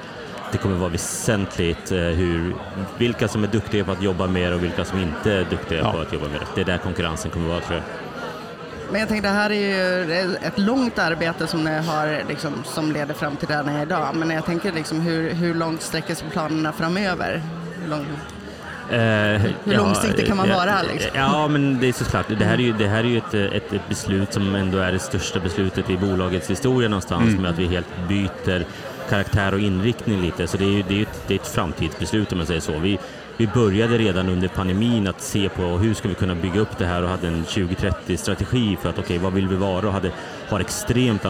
det 0.51 0.57
kommer 0.57 0.75
vara 0.77 0.89
väsentligt 0.89 1.91
eh, 1.91 1.97
hur, 1.97 2.55
vilka 2.97 3.27
som 3.27 3.43
är 3.43 3.47
duktiga 3.47 3.83
på 3.85 3.91
att 3.91 4.01
jobba 4.03 4.27
med 4.27 4.51
det 4.51 4.55
och 4.55 4.63
vilka 4.63 4.85
som 4.85 4.99
inte 4.99 5.33
är 5.33 5.45
duktiga 5.49 5.79
Ja. 5.79 5.91
på 5.91 5.99
att 5.99 6.13
jobba 6.13 6.27
med 6.27 6.39
det. 6.39 6.45
Det 6.55 6.61
är 6.61 6.65
där 6.65 6.77
konkurrensen 6.77 7.31
kommer 7.31 7.47
vara 7.49 7.59
tror 7.59 7.75
jag. 7.75 7.83
Men 8.91 8.99
jag 8.99 9.09
tänkte, 9.09 9.27
det 9.27 9.33
här 9.33 9.49
är 9.49 9.55
ju 9.55 10.35
ett 10.35 10.59
långt 10.59 10.99
arbete 10.99 11.47
som 11.47 11.63
ni 11.63 11.77
har, 11.77 12.23
liksom, 12.29 12.53
som 12.63 12.91
leder 12.91 13.13
fram 13.13 13.35
till 13.35 13.47
där 13.47 13.63
ni 13.63 13.73
är 13.73 13.81
idag. 13.81 14.15
Men 14.15 14.29
jag 14.29 14.45
tänker, 14.45 14.71
liksom, 14.71 15.01
hur, 15.01 15.33
hur 15.33 15.53
långt 15.53 15.81
sträcker 15.81 16.15
sig 16.15 16.27
planerna 16.31 16.71
framöver? 16.71 17.41
Hur 17.81 17.89
lång... 17.89 18.05
Eh, 18.93 19.41
Hur 19.63 19.77
långsiktig 19.77 20.27
kan 20.27 20.37
man 20.37 20.49
vara? 20.49 20.81
Liksom? 20.81 21.11
Ja, 21.15 21.47
men 21.47 21.79
det 21.79 21.87
är 21.87 21.93
såklart. 21.93 22.25
Det 22.39 22.45
här 22.45 22.53
är 22.53 22.57
ju, 22.57 22.73
det 22.73 22.87
här 22.87 22.99
är 22.99 23.07
ju 23.07 23.17
ett, 23.17 23.33
ett, 23.33 23.73
ett, 23.73 23.89
beslut 23.89 24.33
som 24.33 24.55
ändå 24.55 24.77
är 24.77 24.91
det 24.91 24.99
största 24.99 25.39
beslutet 25.39 25.89
i 25.89 25.97
bolagets 25.97 26.49
historia 26.49 26.89
någonstans 26.89 27.29
mm. 27.29 27.41
med 27.41 27.51
att 27.51 27.59
vi 27.59 27.67
helt 27.67 28.07
byter 28.07 28.65
karaktär 29.09 29.53
och 29.53 29.59
inriktning 29.59 30.21
lite. 30.21 30.47
Så 30.47 30.57
det 30.57 30.63
är 30.63 30.69
ju 30.69 30.83
det 30.87 30.97
är 30.97 31.01
ett, 31.01 31.23
det 31.27 31.33
är 31.33 31.39
ett 31.39 31.47
framtidsbeslut 31.47 32.31
om 32.31 32.37
man 32.37 32.47
säger 32.47 32.61
så. 32.61 32.79
Vi, 32.79 32.99
vi 33.37 33.47
började 33.47 33.97
redan 33.97 34.29
under 34.29 34.47
pandemin 34.47 35.07
att 35.07 35.21
se 35.21 35.49
på 35.49 35.61
hur 35.61 35.93
ska 35.93 36.07
vi 36.07 36.15
kunna 36.15 36.35
bygga 36.35 36.59
upp 36.59 36.77
det 36.77 36.85
här 36.85 37.03
och 37.03 37.09
hade 37.09 37.27
en 37.27 37.45
2030-strategi 37.45 38.77
för 38.81 38.89
att 38.89 38.99
okej, 38.99 39.05
okay, 39.05 39.17
vad 39.17 39.33
vill 39.33 39.47
vi 39.47 39.55
vara 39.55 39.87
och 39.87 39.93
hade, 39.93 40.11
har 40.49 40.59
extremt 40.59 41.25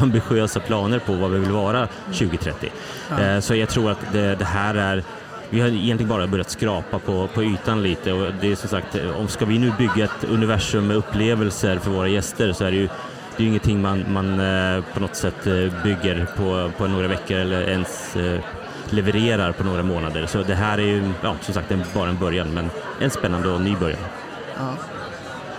ambitiösa, 0.00 0.60
planer 0.60 0.98
på 0.98 1.12
vad 1.12 1.30
vi 1.30 1.38
vill 1.38 1.52
vara 1.52 1.88
2030. 2.06 2.70
Ja. 3.10 3.20
Eh, 3.20 3.40
så 3.40 3.54
jag 3.54 3.68
tror 3.68 3.90
att 3.90 4.12
det, 4.12 4.34
det, 4.34 4.44
här 4.44 4.74
är 4.74 5.02
vi 5.52 5.60
har 5.60 5.68
egentligen 5.68 6.08
bara 6.08 6.26
börjat 6.26 6.50
skrapa 6.50 6.98
på, 6.98 7.28
på 7.34 7.42
ytan 7.42 7.82
lite 7.82 8.12
och 8.12 8.32
det 8.40 8.52
är 8.52 8.56
som 8.56 8.68
sagt, 8.68 8.96
om 9.18 9.28
ska 9.28 9.44
vi 9.44 9.58
nu 9.58 9.72
bygga 9.78 10.04
ett 10.04 10.24
universum 10.28 10.86
med 10.86 10.96
upplevelser 10.96 11.78
för 11.78 11.90
våra 11.90 12.08
gäster 12.08 12.52
så 12.52 12.64
är 12.64 12.70
det 12.70 12.76
ju 12.76 12.88
det 13.36 13.42
är 13.42 13.42
ju 13.42 13.48
ingenting 13.48 13.82
man, 13.82 14.12
man 14.12 14.40
eh, 14.40 14.84
på 14.94 15.00
något 15.00 15.16
sätt 15.16 15.46
eh, 15.46 15.82
bygger 15.82 16.26
på, 16.36 16.70
på 16.78 16.86
några 16.86 17.08
veckor 17.08 17.36
eller 17.36 17.62
ens 17.68 18.16
eh, 18.16 18.40
levererar 18.90 19.52
på 19.52 19.64
några 19.64 19.82
månader. 19.82 20.26
Så 20.26 20.42
det 20.42 20.54
här 20.54 20.78
är 20.78 20.82
ju 20.82 21.12
ja, 21.22 21.36
som 21.40 21.54
sagt 21.54 21.72
bara 21.94 22.08
en 22.08 22.18
början, 22.18 22.54
men 22.54 22.70
en 23.00 23.10
spännande 23.10 23.48
och 23.48 23.60
ny 23.60 23.76
början. 23.76 24.00
Ja. 24.56 24.76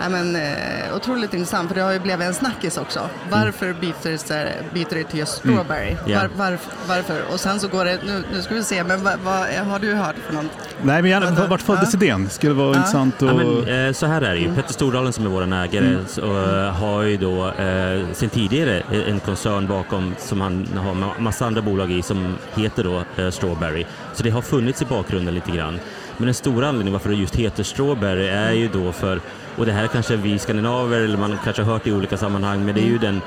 Ja, 0.04 0.10
men, 0.10 0.36
eh, 0.36 0.96
otroligt 0.96 1.34
intressant, 1.34 1.68
för 1.68 1.74
det 1.74 1.80
har 1.80 1.92
ju 1.92 1.98
blivit 1.98 2.26
en 2.26 2.34
snackis 2.34 2.78
också. 2.78 3.08
Varför 3.30 3.66
mm. 3.66 3.80
byter, 3.80 4.74
byter 4.74 4.94
det 4.94 5.04
till 5.04 5.18
just 5.18 5.32
strawberry? 5.32 5.90
Mm. 5.90 6.10
Yeah. 6.10 6.22
Var, 6.36 6.50
var, 6.50 6.58
varför? 6.88 7.22
Och 7.32 7.40
sen 7.40 7.60
så 7.60 7.68
går 7.68 7.84
det, 7.84 7.98
nu, 8.06 8.24
nu 8.32 8.42
ska 8.42 8.54
vi 8.54 8.64
se, 8.64 8.84
men 8.84 9.04
vad, 9.04 9.18
vad 9.18 9.46
har 9.46 9.78
du 9.78 9.94
hört 9.94 10.16
för 10.26 10.34
något? 10.34 10.44
Nej, 10.82 11.02
men 11.02 11.10
gärna, 11.10 11.46
vart 11.46 11.60
föddes 11.60 11.94
ja. 11.94 11.98
idén? 12.02 12.28
Skulle 12.28 12.54
vara 12.54 12.70
ja. 12.70 12.76
intressant 12.76 13.22
att... 13.22 13.28
Ja, 13.28 13.34
men, 13.34 13.86
eh, 13.86 13.92
så 13.92 14.06
här 14.06 14.22
är 14.22 14.34
det 14.34 14.38
ju, 14.38 14.44
mm. 14.44 14.56
Petter 14.56 14.72
Stordalen 14.72 15.12
som 15.12 15.26
är 15.26 15.30
vår 15.30 15.42
ägare 15.42 15.86
mm. 15.86 16.06
så, 16.06 16.22
uh, 16.22 16.70
har 16.70 17.02
ju 17.02 17.16
då 17.16 17.46
uh, 17.46 18.06
sen 18.12 18.28
tidigare 18.28 18.82
en 19.06 19.20
koncern 19.20 19.66
bakom 19.66 20.14
som 20.18 20.40
han 20.40 20.68
har 20.76 21.20
massa 21.20 21.46
andra 21.46 21.62
bolag 21.62 21.92
i 21.92 22.02
som 22.02 22.36
heter 22.54 22.84
då 22.84 23.22
uh, 23.22 23.30
Strawberry. 23.30 23.84
Så 24.14 24.22
det 24.22 24.30
har 24.30 24.42
funnits 24.42 24.82
i 24.82 24.84
bakgrunden 24.84 25.34
lite 25.34 25.50
grann. 25.50 25.80
Men 26.16 26.24
den 26.24 26.34
stora 26.34 26.68
anledningen 26.68 26.92
varför 26.92 27.10
det 27.10 27.16
just 27.16 27.36
heter 27.36 27.62
Strawberry 27.62 28.26
är 28.26 28.52
ju 28.52 28.68
då 28.68 28.92
för 28.92 29.20
och 29.56 29.66
det 29.66 29.72
här 29.72 29.86
kanske 29.86 30.16
vi 30.16 30.38
skandinaver, 30.38 31.00
eller 31.00 31.18
man 31.18 31.38
kanske 31.44 31.62
har 31.62 31.72
hört 31.72 31.86
i 31.86 31.92
olika 31.92 32.16
sammanhang, 32.16 32.64
men 32.64 32.74
det 32.74 32.80
är 32.80 32.86
ju 32.86 32.98
den 32.98 33.20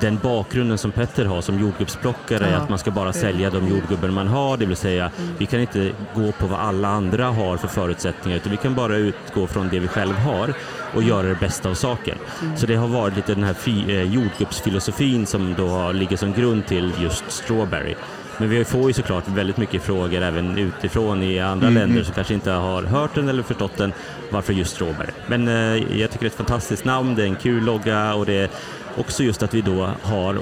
den 0.00 0.18
bakgrunden 0.22 0.78
som 0.78 0.92
Petter 0.92 1.24
har 1.24 1.40
som 1.40 1.60
jordgubbsplockare 1.60 2.46
är 2.46 2.56
att 2.56 2.68
man 2.68 2.78
ska 2.78 2.90
bara 2.90 3.12
sälja 3.12 3.50
de 3.50 3.68
jordgubbar 3.68 4.08
man 4.08 4.28
har, 4.28 4.56
det 4.56 4.66
vill 4.66 4.76
säga 4.76 5.10
mm. 5.18 5.34
vi 5.38 5.46
kan 5.46 5.60
inte 5.60 5.92
gå 6.14 6.32
på 6.32 6.46
vad 6.46 6.60
alla 6.60 6.88
andra 6.88 7.26
har 7.26 7.56
för 7.56 7.68
förutsättningar 7.68 8.36
utan 8.36 8.50
vi 8.50 8.56
kan 8.56 8.74
bara 8.74 8.96
utgå 8.96 9.46
från 9.46 9.68
det 9.68 9.78
vi 9.78 9.88
själv 9.88 10.14
har 10.14 10.54
och 10.94 11.02
göra 11.02 11.26
det 11.26 11.40
bästa 11.40 11.68
av 11.68 11.74
saken. 11.74 12.18
Mm. 12.42 12.56
Så 12.56 12.66
det 12.66 12.74
har 12.74 12.88
varit 12.88 13.16
lite 13.16 13.34
den 13.34 13.44
här 13.44 13.56
eh, 13.66 14.02
jordgubbsfilosofin 14.02 15.26
som 15.26 15.54
då 15.54 15.92
ligger 15.92 16.16
som 16.16 16.32
grund 16.32 16.66
till 16.66 16.92
just 16.98 17.24
Strawberry. 17.28 17.94
Men 18.40 18.48
vi 18.48 18.64
får 18.64 18.88
ju 18.88 18.92
såklart 18.92 19.28
väldigt 19.28 19.56
mycket 19.56 19.82
frågor 19.82 20.22
även 20.22 20.58
utifrån 20.58 21.22
i 21.22 21.40
andra 21.40 21.66
mm. 21.66 21.80
länder 21.80 22.02
som 22.02 22.14
kanske 22.14 22.34
inte 22.34 22.50
har 22.50 22.82
hört 22.82 23.14
den 23.14 23.28
eller 23.28 23.42
förstått 23.42 23.76
den, 23.76 23.92
varför 24.30 24.52
just 24.52 24.74
Strawberry. 24.74 25.10
Men 25.26 25.48
eh, 25.48 25.98
jag 26.00 26.10
tycker 26.10 26.20
det 26.20 26.24
är 26.24 26.26
ett 26.26 26.34
fantastiskt 26.34 26.84
namn, 26.84 27.14
det 27.14 27.22
är 27.22 27.26
en 27.26 27.36
kul 27.36 27.64
logga 27.64 28.14
och 28.14 28.26
det 28.26 28.32
är 28.32 28.48
också 28.96 29.22
just 29.22 29.42
att 29.42 29.54
vi 29.54 29.60
då 29.60 29.90
har 30.02 30.38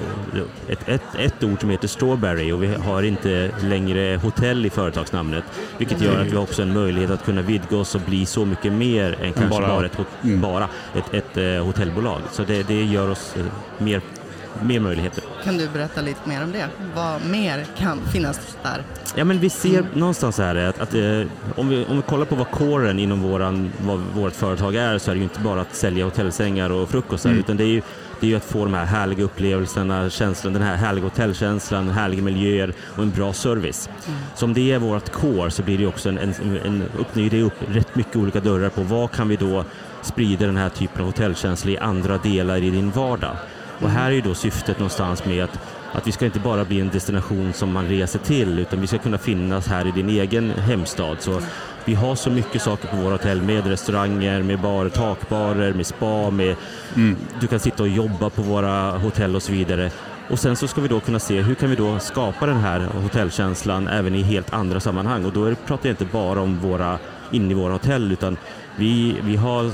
ett, 0.69 0.89
ett, 0.89 1.03
ett 1.19 1.45
ord 1.45 1.61
som 1.61 1.71
heter 1.71 1.89
Strawberry 1.89 2.53
och 2.53 2.63
vi 2.63 2.67
har 2.67 3.03
inte 3.03 3.51
längre 3.63 4.17
hotell 4.17 4.67
i 4.67 4.71
företagsnamnet, 4.71 5.45
vilket 5.79 6.01
gör 6.01 6.21
att 6.21 6.27
vi 6.27 6.37
har 6.37 6.43
också 6.43 6.63
en 6.63 6.73
möjlighet 6.73 7.11
att 7.11 7.25
kunna 7.25 7.43
vidga 7.43 7.77
oss 7.77 7.95
och 7.95 8.01
bli 8.01 8.27
så 8.27 8.45
mycket 8.45 8.73
mer 8.73 9.17
än 9.23 9.33
kanske 9.33 9.61
bara, 9.61 9.69
bara 9.69 9.87
ett, 9.87 9.99
mm. 10.25 10.41
bara 10.41 10.69
ett, 10.95 11.15
ett, 11.15 11.37
ett 11.37 11.63
hotellbolag. 11.65 12.21
Så 12.33 12.43
det, 12.43 12.69
det 12.69 12.85
gör 12.85 13.11
oss 13.11 13.35
eh, 13.37 13.45
mer 13.79 14.01
mer 14.63 14.81
möjligheter. 14.81 15.25
Kan 15.45 15.59
du 15.59 15.69
berätta 15.69 16.01
lite 16.01 16.29
mer 16.29 16.45
om 16.45 16.53
det? 16.53 16.69
Vad 16.95 17.27
mer 17.27 17.67
kan 17.79 18.01
finnas 18.13 18.57
där? 18.63 18.83
Ja, 19.15 19.25
men 19.25 19.39
vi 19.39 19.51
ser 19.51 19.79
mm. 19.79 19.87
någonstans 19.95 20.39
här 20.39 20.55
att, 20.55 20.81
att 20.81 20.95
eh, 20.95 21.23
om, 21.57 21.69
vi, 21.69 21.85
om 21.85 21.97
vi 21.97 22.03
kollar 22.03 22.27
på 22.27 22.35
vad 22.35 22.51
kåren 22.51 22.99
inom 22.99 23.23
våran, 23.23 23.73
vad 23.81 23.99
vårt 23.99 24.33
företag 24.33 24.75
är 24.75 24.99
så 24.99 25.11
är 25.11 25.15
det 25.15 25.19
ju 25.19 25.25
inte 25.25 25.41
bara 25.41 25.61
att 25.61 25.75
sälja 25.75 26.05
hotellsängar 26.05 26.71
och 26.71 26.89
frukostar 26.91 27.31
mm. 27.31 27.41
utan 27.41 27.57
det 27.57 27.65
är 27.65 27.69
ju 27.69 27.83
det 28.21 28.27
är 28.27 28.31
ju 28.31 28.37
att 28.37 28.45
få 28.45 28.65
de 28.65 28.75
här 28.75 28.85
härliga 28.85 29.25
upplevelserna, 29.25 30.11
känslan, 30.11 30.53
den 30.53 30.63
här 30.63 30.77
härliga 30.77 31.05
hotellkänslan, 31.05 31.89
härliga 31.89 32.23
miljöer 32.23 32.73
och 32.97 33.03
en 33.03 33.11
bra 33.11 33.33
service. 33.33 33.89
Mm. 34.07 34.19
Så 34.35 34.45
om 34.45 34.55
det 34.55 34.73
är 34.73 34.79
vårt 34.79 35.13
core 35.13 35.51
så 35.51 35.63
blir 35.63 35.79
det 35.79 35.87
också 35.87 36.09
en, 36.09 36.19
en, 36.19 36.35
en 36.65 36.83
öppnar 37.01 37.31
det 37.31 37.43
upp 37.43 37.55
rätt 37.69 37.97
mycket 37.97 38.17
olika 38.17 38.41
dörrar 38.41 38.69
på 38.69 38.83
vad 38.83 39.11
kan 39.11 39.29
vi 39.29 39.37
då 39.37 39.65
sprida 40.03 40.47
den 40.47 40.57
här 40.57 40.69
typen 40.69 41.01
av 41.01 41.07
hotellkänsla 41.07 41.71
i 41.71 41.79
andra 41.79 42.19
delar 42.19 42.57
i 42.57 42.71
din 42.71 42.91
vardag. 42.91 43.37
Och 43.81 43.91
här 43.91 44.07
är 44.07 44.15
ju 44.15 44.21
då 44.21 44.35
syftet 44.35 44.79
någonstans 44.79 45.25
med 45.25 45.45
att, 45.45 45.61
att 45.93 46.07
vi 46.07 46.13
ska 46.13 46.25
inte 46.25 46.41
bara 46.41 46.65
bli 46.65 46.81
en 46.81 46.89
destination 46.89 47.53
som 47.53 47.73
man 47.73 47.89
reser 47.89 48.19
till 48.19 48.59
utan 48.59 48.81
vi 48.81 48.87
ska 48.87 48.99
kunna 48.99 49.19
finnas 49.19 49.67
här 49.67 49.87
i 49.87 49.91
din 49.91 50.09
egen 50.09 50.51
hemstad. 50.51 51.17
Så 51.21 51.41
vi 51.85 51.95
har 51.95 52.15
så 52.15 52.31
mycket 52.31 52.63
saker 52.63 52.89
på 52.89 52.97
våra 52.97 53.13
hotell 53.13 53.43
med 53.43 53.67
restauranger, 53.67 54.43
med 54.43 54.61
bar, 54.61 54.89
takbarer, 54.89 55.73
med 55.73 55.87
spa, 55.87 56.31
med, 56.31 56.57
mm. 56.97 57.17
du 57.41 57.47
kan 57.47 57.61
sitta 57.61 57.83
och 57.83 57.89
jobba 57.89 58.31
på 58.31 58.43
våra 58.43 58.91
hotell 58.91 59.37
och 59.37 59.43
så 59.43 59.53
vidare. 59.53 59.91
Och 60.31 60.39
sen 60.39 60.57
så 60.57 60.69
ska 60.69 60.81
vi 60.81 60.89
då 60.89 61.01
kunna 61.01 61.19
se 61.19 61.41
hur 61.41 61.55
kan 61.55 61.71
vi 61.71 61.77
då 61.77 61.99
skapa 61.99 62.47
den 62.47 62.57
här 62.57 62.81
hotellkänslan 62.81 63.89
även 63.89 64.15
i 64.15 64.23
helt 64.23 64.53
andra 64.53 64.81
sammanhang 64.81 65.25
och 65.25 65.33
då 65.33 65.55
pratar 65.67 65.89
jag 65.89 65.93
inte 65.93 66.05
bara 66.05 66.41
om 66.41 66.59
våra 66.59 66.99
inne 67.31 67.51
i 67.51 67.55
våra 67.55 67.73
hotell 67.73 68.13
utan 68.13 68.37
vi, 68.77 69.17
vi 69.23 69.37
har 69.37 69.71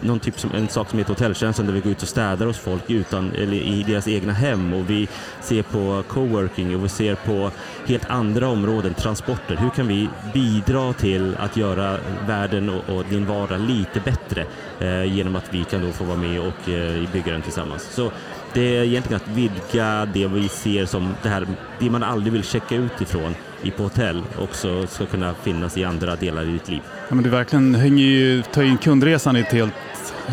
någon 0.00 0.20
typ 0.20 0.40
som, 0.40 0.50
en 0.54 0.68
sak 0.68 0.90
som 0.90 0.98
heter 0.98 1.12
hotelltjänsten 1.12 1.66
där 1.66 1.72
vi 1.72 1.80
går 1.80 1.92
ut 1.92 2.02
och 2.02 2.08
städar 2.08 2.46
hos 2.46 2.58
folk 2.58 2.90
utan, 2.90 3.32
eller 3.32 3.56
i 3.56 3.82
deras 3.82 4.08
egna 4.08 4.32
hem 4.32 4.72
och 4.72 4.90
vi 4.90 5.08
ser 5.40 5.62
på 5.62 6.02
coworking 6.08 6.76
och 6.76 6.84
vi 6.84 6.88
ser 6.88 7.14
på 7.14 7.50
helt 7.86 8.10
andra 8.10 8.48
områden, 8.48 8.94
transporter. 8.94 9.56
Hur 9.56 9.70
kan 9.70 9.88
vi 9.88 10.08
bidra 10.34 10.92
till 10.92 11.36
att 11.38 11.56
göra 11.56 11.98
världen 12.26 12.70
och, 12.70 12.96
och 12.96 13.04
din 13.10 13.26
vardag 13.26 13.60
lite 13.60 14.00
bättre 14.00 14.46
eh, 14.80 15.14
genom 15.14 15.36
att 15.36 15.54
vi 15.54 15.64
kan 15.64 15.82
då 15.86 15.92
få 15.92 16.04
vara 16.04 16.18
med 16.18 16.40
och 16.40 16.68
eh, 16.68 17.10
bygga 17.12 17.32
den 17.32 17.42
tillsammans. 17.42 17.94
Så 17.94 18.12
det 18.52 18.76
är 18.76 18.84
egentligen 18.84 19.22
att 19.22 19.36
vidga 19.36 20.08
det 20.14 20.26
vi 20.26 20.48
ser 20.48 20.86
som 20.86 21.14
det 21.22 21.28
här, 21.28 21.46
det 21.78 21.90
man 21.90 22.02
aldrig 22.02 22.32
vill 22.32 22.44
checka 22.44 22.74
ut 22.74 23.00
ifrån 23.00 23.34
i 23.64 23.70
på 23.70 23.82
hotell 23.82 24.22
också 24.38 24.86
ska 24.86 25.06
kunna 25.06 25.34
finnas 25.34 25.76
i 25.76 25.84
andra 25.84 26.16
delar 26.16 26.42
i 26.42 26.52
ditt 26.52 26.68
liv. 26.68 26.80
Ja, 27.08 27.14
men 27.14 27.24
det 27.24 27.30
verkligen 27.30 27.74
hänger 27.74 28.04
ju, 28.04 28.42
tar 28.42 28.62
in 28.62 28.78
kundresan 28.78 29.36
i 29.36 29.40
ett 29.40 29.52
helt 29.52 29.74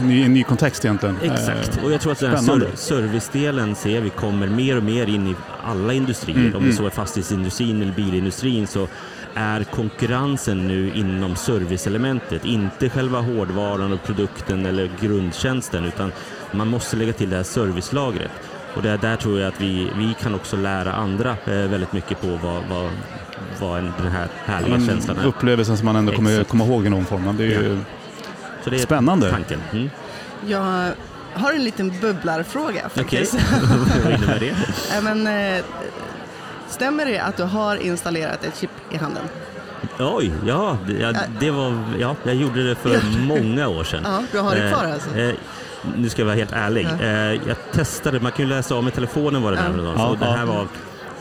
ny, 0.03 0.23
en 0.23 0.33
ny 0.33 0.43
kontext 0.43 0.85
egentligen. 0.85 1.17
Exakt, 1.21 1.79
och 1.83 1.91
jag 1.91 2.01
tror 2.01 2.11
att 2.11 2.19
den 2.19 2.35
här 2.35 2.75
servicedelen 2.75 3.75
ser 3.75 4.01
vi 4.01 4.09
kommer 4.09 4.47
mer 4.47 4.77
och 4.77 4.83
mer 4.83 5.07
in 5.07 5.27
i 5.27 5.35
alla 5.63 5.93
industrier. 5.93 6.38
Mm, 6.38 6.55
Om 6.55 6.63
det 6.63 6.65
mm. 6.65 6.77
så 6.77 6.85
är 6.85 6.89
fastighetsindustrin 6.89 7.81
eller 7.81 7.93
bilindustrin 7.93 8.67
så 8.67 8.88
är 9.33 9.63
konkurrensen 9.63 10.67
nu 10.67 10.91
inom 10.95 11.35
serviceelementet, 11.35 12.45
inte 12.45 12.89
själva 12.89 13.19
hårdvaran 13.19 13.93
och 13.93 14.03
produkten 14.03 14.65
eller 14.65 14.89
grundtjänsten 15.01 15.85
utan 15.85 16.11
man 16.51 16.67
måste 16.67 16.95
lägga 16.95 17.13
till 17.13 17.29
det 17.29 17.35
här 17.35 17.43
servicelagret. 17.43 18.31
Och 18.75 18.81
det 18.81 18.97
där 18.97 19.15
tror 19.15 19.39
jag 19.39 19.47
att 19.47 19.61
vi, 19.61 19.91
vi 19.97 20.15
kan 20.21 20.35
också 20.35 20.57
lära 20.57 20.93
andra 20.93 21.29
eh, 21.29 21.53
väldigt 21.53 21.93
mycket 21.93 22.21
på 22.21 22.27
vad, 22.27 22.63
vad, 22.69 22.89
vad 23.62 23.80
en, 23.80 23.94
den 23.98 24.12
här 24.12 24.27
härliga 24.46 24.77
Men, 24.77 24.88
känslan 24.88 25.18
är. 25.18 25.25
Upplevelsen 25.25 25.77
som 25.77 25.86
man 25.86 25.96
ändå 25.96 26.13
kommer 26.13 26.44
komma 26.44 26.65
ihåg 26.65 26.86
i 26.86 26.89
någon 26.89 27.06
form. 27.06 27.38
Det 27.38 27.44
är 27.44 27.48
ju 27.48 27.80
Så 28.63 28.70
det 28.70 28.75
är 28.75 28.80
Spännande. 28.80 29.32
Tanken. 29.32 29.60
Mm. 29.72 29.89
Jag 30.48 30.91
har 31.34 31.53
en 31.53 31.63
liten 31.63 31.94
bubblarfråga. 32.01 32.89
Okej, 33.00 33.27
vad 34.03 34.13
innebär 34.13 34.39
det? 34.39 34.56
Men, 35.01 35.27
eh, 35.27 35.63
stämmer 36.70 37.06
det 37.06 37.20
att 37.20 37.38
du 37.38 37.44
har 37.44 37.75
installerat 37.75 38.44
ett 38.44 38.58
chip 38.58 38.70
i 38.91 38.98
handen? 38.98 39.24
Oj, 40.00 40.32
ja, 40.46 40.77
det, 40.88 41.20
det 41.39 41.51
var, 41.51 41.84
ja, 42.00 42.15
jag 42.24 42.36
gjorde 42.36 42.70
det 42.70 42.75
för 42.75 43.00
många 43.27 43.68
år 43.68 43.84
sedan. 43.84 44.03
Ja, 44.06 44.24
du 44.32 44.39
har 44.39 44.56
det 44.56 44.72
kvar 44.72 44.86
eh, 44.86 44.94
alltså? 44.94 45.18
Eh, 45.18 45.34
nu 45.96 46.10
ska 46.10 46.22
jag 46.22 46.25
vara 46.25 46.36
helt 46.36 46.51
ärlig. 46.51 46.88
Ja. 47.00 47.06
Eh, 47.06 47.48
jag 47.48 47.58
testade, 47.72 48.20
man 48.20 48.32
kan 48.32 48.46
ju 48.46 48.50
läsa 48.50 48.75
av 48.75 48.84
med 48.84 48.94
telefonen 48.94 49.41
vad 49.41 49.53
det 49.53 49.60
ja. 49.65 49.84
där 49.84 49.94
ja, 49.98 50.15
det 50.20 50.25
här 50.25 50.46
var 50.46 50.68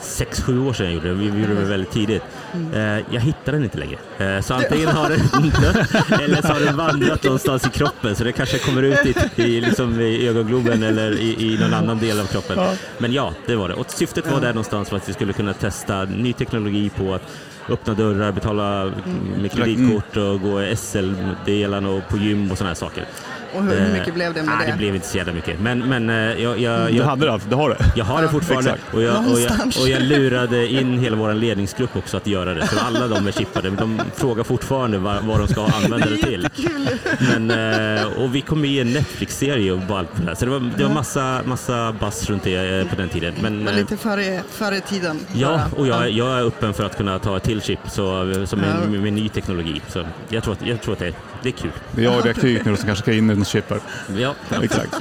sex, 0.00 0.40
sju 0.40 0.60
år 0.60 0.72
sedan 0.72 0.86
jag 0.86 0.94
gjorde 0.94 1.08
det. 1.08 1.14
Vi 1.14 1.26
gjorde 1.26 1.54
det 1.54 1.64
väldigt 1.64 1.90
tidigt. 1.90 2.22
Mm. 2.54 2.98
Eh, 2.98 3.04
jag 3.10 3.20
hittade 3.20 3.56
den 3.56 3.64
inte 3.64 3.78
längre. 3.78 3.98
Eh, 4.18 4.40
så 4.40 4.54
antingen 4.54 4.88
har 4.88 5.08
den 5.08 5.18
dött 5.50 6.20
eller 6.20 6.42
så 6.42 6.48
har 6.48 6.60
den 6.60 6.76
vandrat 6.76 7.22
någonstans 7.22 7.66
i 7.66 7.70
kroppen 7.70 8.16
så 8.16 8.24
det 8.24 8.32
kanske 8.32 8.58
kommer 8.58 8.82
ut 8.82 9.06
i, 9.06 9.42
i, 9.42 9.60
liksom 9.60 10.00
i 10.00 10.28
ögongloben 10.28 10.82
eller 10.82 11.12
i, 11.12 11.54
i 11.54 11.58
någon 11.58 11.74
annan 11.74 11.98
del 11.98 12.20
av 12.20 12.24
kroppen. 12.24 12.58
Ja. 12.58 12.72
Men 12.98 13.12
ja, 13.12 13.32
det 13.46 13.56
var 13.56 13.68
det. 13.68 13.74
Och 13.74 13.90
syftet 13.90 14.32
var 14.32 14.40
där 14.40 14.48
någonstans 14.48 14.88
för 14.88 14.96
att 14.96 15.08
vi 15.08 15.12
skulle 15.12 15.32
kunna 15.32 15.52
testa 15.52 16.04
ny 16.04 16.32
teknologi 16.32 16.90
på 16.90 17.14
att 17.14 17.22
öppna 17.68 17.94
dörrar, 17.94 18.32
betala 18.32 18.92
med 19.40 19.52
kreditkort 19.52 20.16
och 20.16 20.40
gå 20.40 20.76
SL-delarna 20.76 21.88
och 21.88 22.08
på 22.08 22.16
gym 22.16 22.50
och 22.50 22.58
sådana 22.58 22.70
här 22.70 22.74
saker. 22.74 23.06
Och 23.54 23.62
hur 23.62 23.80
Eh, 23.86 23.92
mycket 23.92 24.14
blev 24.14 24.34
det 24.34 24.42
med 24.42 24.54
nej, 24.58 24.66
det? 24.66 24.72
det 24.72 24.78
blev 24.78 24.94
inte 24.94 25.06
så 25.06 25.16
jävla 25.18 25.32
mycket. 25.32 25.60
Men, 25.60 25.78
men 25.78 26.10
eh, 26.10 26.16
jag, 26.16 26.58
jag, 26.60 26.86
Du 26.90 26.96
jag, 26.96 27.04
hade 27.04 27.26
det 27.26 27.32
alltså? 27.32 27.48
Du 27.48 27.54
har 27.56 27.68
det? 27.70 27.76
jag 27.96 28.04
har 28.04 28.22
det 28.22 28.28
fortfarande 28.28 28.74
och 28.92 29.02
jag, 29.02 29.16
och, 29.32 29.40
jag, 29.40 29.52
och 29.82 29.88
jag 29.88 30.02
lurade 30.02 30.66
in 30.68 30.98
hela 30.98 31.16
vår 31.16 31.34
ledningsgrupp 31.34 31.96
också 31.96 32.16
att 32.16 32.26
göra 32.26 32.54
det. 32.54 32.66
Så 32.66 32.78
alla 32.80 33.08
de 33.08 33.26
är 33.26 33.32
chippade. 33.32 33.70
De 33.70 34.00
frågar 34.16 34.44
fortfarande 34.44 34.98
vad, 34.98 35.24
vad 35.24 35.38
de 35.40 35.48
ska 35.48 35.66
använda 35.66 36.06
det 36.06 36.16
till. 36.16 36.48
Men, 37.38 37.50
eh, 37.98 38.06
och 38.22 38.34
vi 38.34 38.40
kommer 38.40 38.68
ge 38.68 38.80
en 38.80 38.92
Netflix-serie 38.92 39.72
och 39.72 39.78
bara 39.78 39.98
allt 39.98 40.08
det 40.16 40.22
här. 40.26 40.34
Så 40.34 40.44
det 40.44 40.50
var, 40.50 40.70
det 40.76 40.84
var 40.84 40.94
massa, 40.94 41.40
massa 41.44 41.92
buzz 42.00 42.30
runt 42.30 42.42
det 42.44 42.90
på 42.90 42.96
den 42.96 43.08
tiden. 43.08 43.34
Men, 43.42 43.64
Men 43.64 43.74
lite 43.76 43.96
före, 43.96 44.40
före 44.50 44.80
tiden. 44.80 45.18
Ja, 45.34 45.60
och 45.76 45.86
jag, 45.86 46.02
är- 46.02 46.08
jag 46.08 46.38
är 46.38 46.44
öppen 46.44 46.74
för 46.74 46.84
att 46.84 46.96
kunna 46.96 47.18
ta 47.18 47.36
ett 47.36 47.42
till 47.42 47.60
chip 47.62 47.78
så, 47.88 48.32
som 48.46 48.58
med, 48.60 48.88
med, 48.90 49.00
med 49.00 49.12
ny 49.12 49.28
teknologi. 49.28 49.80
Så 49.88 50.04
jag 50.28 50.42
tror 50.44 50.54
att, 50.54 50.66
jag 50.66 50.82
tror 50.82 50.92
att 50.92 50.98
det, 51.00 51.12
det 51.42 51.48
är 51.48 51.52
kul. 51.52 51.70
Det 51.92 52.00
är 52.00 52.04
jag 52.04 52.18
och 52.18 52.24
Reaktyk 52.24 52.64
nu 52.64 52.76
som 52.76 52.86
kanske 52.86 53.02
ska 53.02 53.12
in 53.12 53.30
i 53.30 53.32
en 53.32 53.44
chippar. 53.44 53.80
Ja, 54.16 54.34
Exakt. 54.62 54.96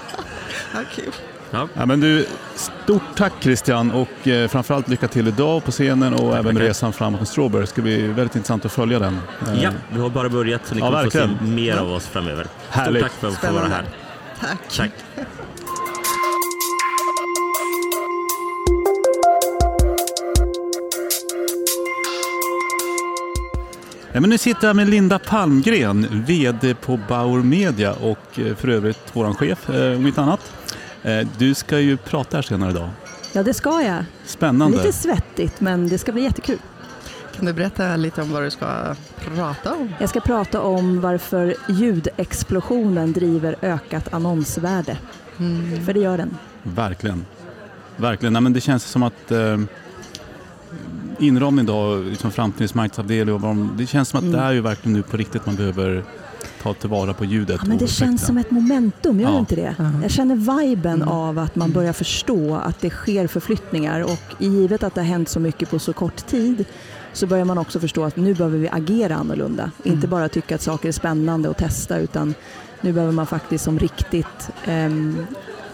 Ja, 0.73 0.79
kul. 0.95 1.11
ja. 1.51 1.67
Ja, 1.73 1.85
men 1.85 1.99
du, 1.99 2.25
stort 2.55 3.01
tack 3.15 3.33
Christian 3.39 3.91
och 3.91 4.27
eh, 4.27 4.47
framförallt 4.47 4.87
lycka 4.87 5.07
till 5.07 5.27
idag 5.27 5.63
på 5.63 5.71
scenen 5.71 6.13
och 6.13 6.37
även 6.37 6.55
Tackar. 6.55 6.67
resan 6.67 6.93
framåt 6.93 7.19
med 7.21 7.27
Strawberry. 7.27 7.61
Det 7.61 7.67
ska 7.67 7.81
bli 7.81 8.07
väldigt 8.07 8.35
intressant 8.35 8.65
att 8.65 8.71
följa 8.71 8.99
den. 8.99 9.19
Eh, 9.47 9.63
ja, 9.63 9.71
vi 9.93 9.99
har 9.99 10.09
bara 10.09 10.29
börjat 10.29 10.67
så 10.67 10.75
ni 10.75 10.81
Ja, 10.81 10.85
kommer 10.87 11.03
få 11.03 11.11
se 11.11 11.27
mer 11.41 11.77
av 11.77 11.91
oss 11.91 12.07
framöver. 12.07 12.45
Härligt. 12.69 13.01
Stort 13.01 13.11
tack 13.11 13.19
för 13.21 13.27
att 13.27 13.35
få 13.53 13.53
vara 13.59 13.67
här. 13.67 13.83
Tack. 14.39 14.57
Tack. 14.77 14.91
Ja, 24.11 24.19
men 24.19 24.29
nu 24.29 24.37
sitter 24.37 24.67
jag 24.67 24.75
med 24.75 24.89
Linda 24.89 25.19
Palmgren, 25.19 26.23
VD 26.27 26.75
på 26.75 26.99
Bauer 27.07 27.43
Media 27.43 27.93
och 27.93 28.39
eh, 28.39 28.55
för 28.55 28.67
övrigt 28.67 28.99
vår 29.13 29.33
chef, 29.33 29.69
eh, 29.69 29.97
om 29.97 30.07
inte 30.07 30.21
annat. 30.21 30.51
Eh, 31.03 31.27
Du 31.37 31.53
ska 31.53 31.79
ju 31.79 31.97
prata 31.97 32.37
här 32.37 32.41
senare 32.41 32.71
idag. 32.71 32.89
Ja, 33.33 33.43
det 33.43 33.53
ska 33.53 33.81
jag. 33.81 34.03
Spännande. 34.25 34.77
Lite 34.77 34.93
svettigt, 34.93 35.61
men 35.61 35.89
det 35.89 35.97
ska 35.97 36.11
bli 36.11 36.21
jättekul. 36.23 36.57
Kan 37.35 37.45
du 37.45 37.53
berätta 37.53 37.95
lite 37.95 38.21
om 38.21 38.31
vad 38.31 38.43
du 38.43 38.49
ska 38.51 38.95
prata 39.35 39.73
om? 39.73 39.93
Jag 39.99 40.09
ska 40.09 40.19
prata 40.19 40.61
om 40.61 41.01
varför 41.01 41.55
ljudexplosionen 41.69 43.13
driver 43.13 43.55
ökat 43.61 44.13
annonsvärde. 44.13 44.97
Mm. 45.39 45.85
För 45.85 45.93
det 45.93 45.99
gör 45.99 46.17
den. 46.17 46.37
Verkligen. 46.63 47.25
Verkligen. 47.97 48.33
Nej, 48.33 48.41
men 48.41 48.53
det 48.53 48.61
känns 48.61 48.83
som 48.83 49.03
att 49.03 49.31
eh, 49.31 49.57
inramning 51.19 51.65
idag, 51.65 52.05
liksom 52.05 52.31
framtidens 52.31 52.73
marknadsavdelning, 52.73 53.35
och 53.35 53.41
vad 53.41 53.51
de- 53.51 53.71
det 53.77 53.85
känns 53.87 54.09
som 54.09 54.17
att 54.17 54.23
Mm. 54.23 54.35
det 54.39 54.45
är 54.45 54.51
ju 54.51 54.61
verkligen 54.61 54.93
nu 54.97 55.03
på 55.03 55.17
riktigt 55.17 55.45
man 55.45 55.55
behöver 55.55 56.03
ta 56.63 56.73
tillvara 56.73 57.13
på 57.13 57.25
ljudet. 57.25 57.59
Ja, 57.61 57.67
men 57.67 57.77
det 57.77 57.87
känns 57.87 58.25
som 58.25 58.37
ett 58.37 58.51
momentum, 58.51 59.19
gör 59.19 59.27
Ja. 59.29 59.33
det 59.33 59.39
inte 59.39 59.55
det? 59.55 59.75
Ja. 59.77 59.85
Jag 60.01 60.11
känner 60.11 60.35
viben 60.35 60.93
Mm. 60.95 61.07
av 61.07 61.39
att 61.39 61.55
man 61.55 61.71
börjar 61.71 61.93
förstå 61.93 62.55
att 62.55 62.81
det 62.81 62.89
sker 62.89 63.27
förflyttningar 63.27 64.01
och 64.01 64.19
givet 64.43 64.83
att 64.83 64.95
det 64.95 65.01
har 65.01 65.05
hänt 65.07 65.29
så 65.29 65.39
mycket 65.39 65.69
på 65.69 65.79
så 65.79 65.93
kort 65.93 66.27
tid 66.27 66.65
så 67.13 67.27
börjar 67.27 67.45
man 67.45 67.57
också 67.57 67.79
förstå 67.79 68.03
att 68.03 68.15
nu 68.15 68.33
behöver 68.33 68.57
vi 68.57 68.69
agera 68.69 69.15
annorlunda. 69.15 69.71
Inte 69.83 70.07
bara 70.07 70.29
tycka 70.29 70.55
att 70.55 70.61
saker 70.61 70.87
är 70.87 70.91
spännande 70.93 71.49
och 71.49 71.57
testa 71.57 71.97
utan 71.99 72.33
nu 72.81 72.93
behöver 72.93 73.13
man 73.13 73.25
faktiskt 73.27 73.63
som 73.63 73.79
riktigt 73.79 74.49
ehm, 74.65 75.17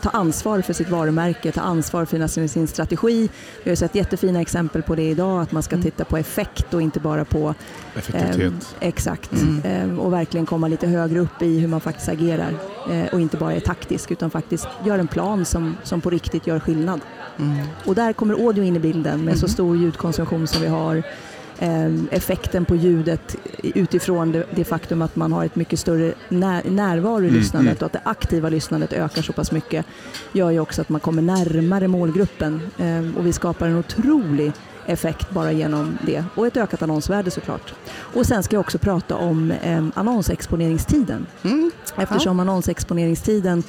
ta 0.05 0.17
ansvar 0.17 0.61
för 0.61 0.73
sitt 0.73 0.89
varumärke, 0.89 1.51
ta 1.51 1.61
ansvar 1.61 2.05
för 2.05 2.27
sin, 2.27 2.49
sin 2.49 2.67
strategi. 2.67 3.29
Vi 3.63 3.71
har 3.71 3.75
sett 3.75 3.95
jättefina 3.95 4.41
exempel 4.41 4.81
på 4.81 4.95
det 4.95 5.09
idag, 5.09 5.41
att 5.41 5.51
man 5.51 5.63
ska 5.63 5.75
Mm. 5.75 5.83
titta 5.83 6.05
på 6.05 6.17
effekt 6.17 6.73
och 6.73 6.81
inte 6.81 6.99
bara 6.99 7.25
på 7.25 7.53
Effektivitet. 7.95 8.41
Ehm, 8.41 8.59
exakt. 8.79 9.31
Mm. 9.31 9.61
Ehm, 9.65 9.99
och 9.99 10.13
verkligen 10.13 10.45
komma 10.45 10.67
lite 10.67 10.87
högre 10.87 11.19
upp 11.19 11.41
i 11.41 11.59
hur 11.59 11.67
man 11.67 11.81
faktiskt 11.81 12.09
agerar. 12.09 12.53
Eh, 12.91 13.13
och 13.13 13.21
inte 13.21 13.37
bara 13.37 13.53
är 13.53 13.59
taktisk 13.59 14.11
utan 14.11 14.31
faktiskt 14.31 14.67
gör 14.85 14.99
en 14.99 15.07
plan 15.07 15.45
som, 15.45 15.75
som 15.83 16.01
på 16.01 16.09
riktigt 16.09 16.47
gör 16.47 16.59
skillnad. 16.59 16.99
Mm. 17.39 17.57
Och 17.85 17.95
där 17.95 18.13
kommer 18.13 18.33
audio 18.33 18.63
in 18.63 18.75
i 18.75 18.79
bilden 18.79 19.21
med 19.25 19.37
så 19.39 19.45
Mhm. 19.45 19.53
stor 19.53 19.77
ljudkonsumtion 19.77 20.47
som 20.47 20.61
vi 20.61 20.67
har. 20.67 21.03
Ehm, 21.59 22.07
effekten 22.11 22.65
på 22.65 22.75
ljudet 22.75 23.35
utifrån 23.63 24.31
det, 24.31 24.45
det 24.55 24.63
faktum 24.63 25.01
att 25.01 25.15
man 25.15 25.33
har 25.33 25.45
ett 25.45 25.55
mycket 25.55 25.79
större 25.79 26.13
när, 26.29 26.63
närvaro 26.69 27.23
i 27.23 27.27
Mm, 27.27 27.39
lyssnandet 27.39 27.71
mm. 27.71 27.79
och 27.79 27.85
att 27.85 27.93
det 27.93 28.09
aktiva 28.09 28.49
lyssnandet 28.49 28.93
ökar 28.93 29.21
så 29.21 29.33
pass 29.33 29.51
mycket 29.51 29.85
gör 30.33 30.51
ju 30.51 30.59
också 30.59 30.81
att 30.81 30.89
man 30.89 31.01
kommer 31.01 31.21
närmare 31.21 31.87
målgruppen 31.87 32.61
Ehm, 32.77 33.13
och 33.17 33.25
vi 33.25 33.33
skapar 33.33 33.67
en 33.67 33.77
otrolig 33.77 34.51
effekt 34.85 35.29
bara 35.29 35.51
genom 35.51 35.97
det 36.05 36.23
och 36.35 36.47
ett 36.47 36.57
ökat 36.57 36.81
annonsvärde 36.81 37.31
såklart. 37.31 37.73
Och 37.97 38.25
sen 38.25 38.43
ska 38.43 38.55
jag 38.55 38.61
också 38.61 38.77
prata 38.77 39.15
om 39.15 39.51
eh, 39.51 39.85
annonsexponeringstiden 39.93 41.25
Mm. 41.43 41.71
eftersom 41.97 42.39
annonsexponeringstiden 42.39 43.63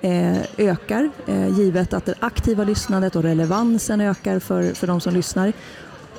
eh, 0.00 0.38
ökar 0.56 1.10
eh, 1.26 1.58
givet 1.58 1.94
att 1.94 2.06
det 2.06 2.14
aktiva 2.20 2.64
lyssnandet 2.64 3.16
och 3.16 3.22
relevansen 3.22 4.00
ökar 4.00 4.38
för, 4.38 4.74
för 4.74 4.86
de 4.86 5.00
som 5.00 5.14
lyssnar. 5.14 5.52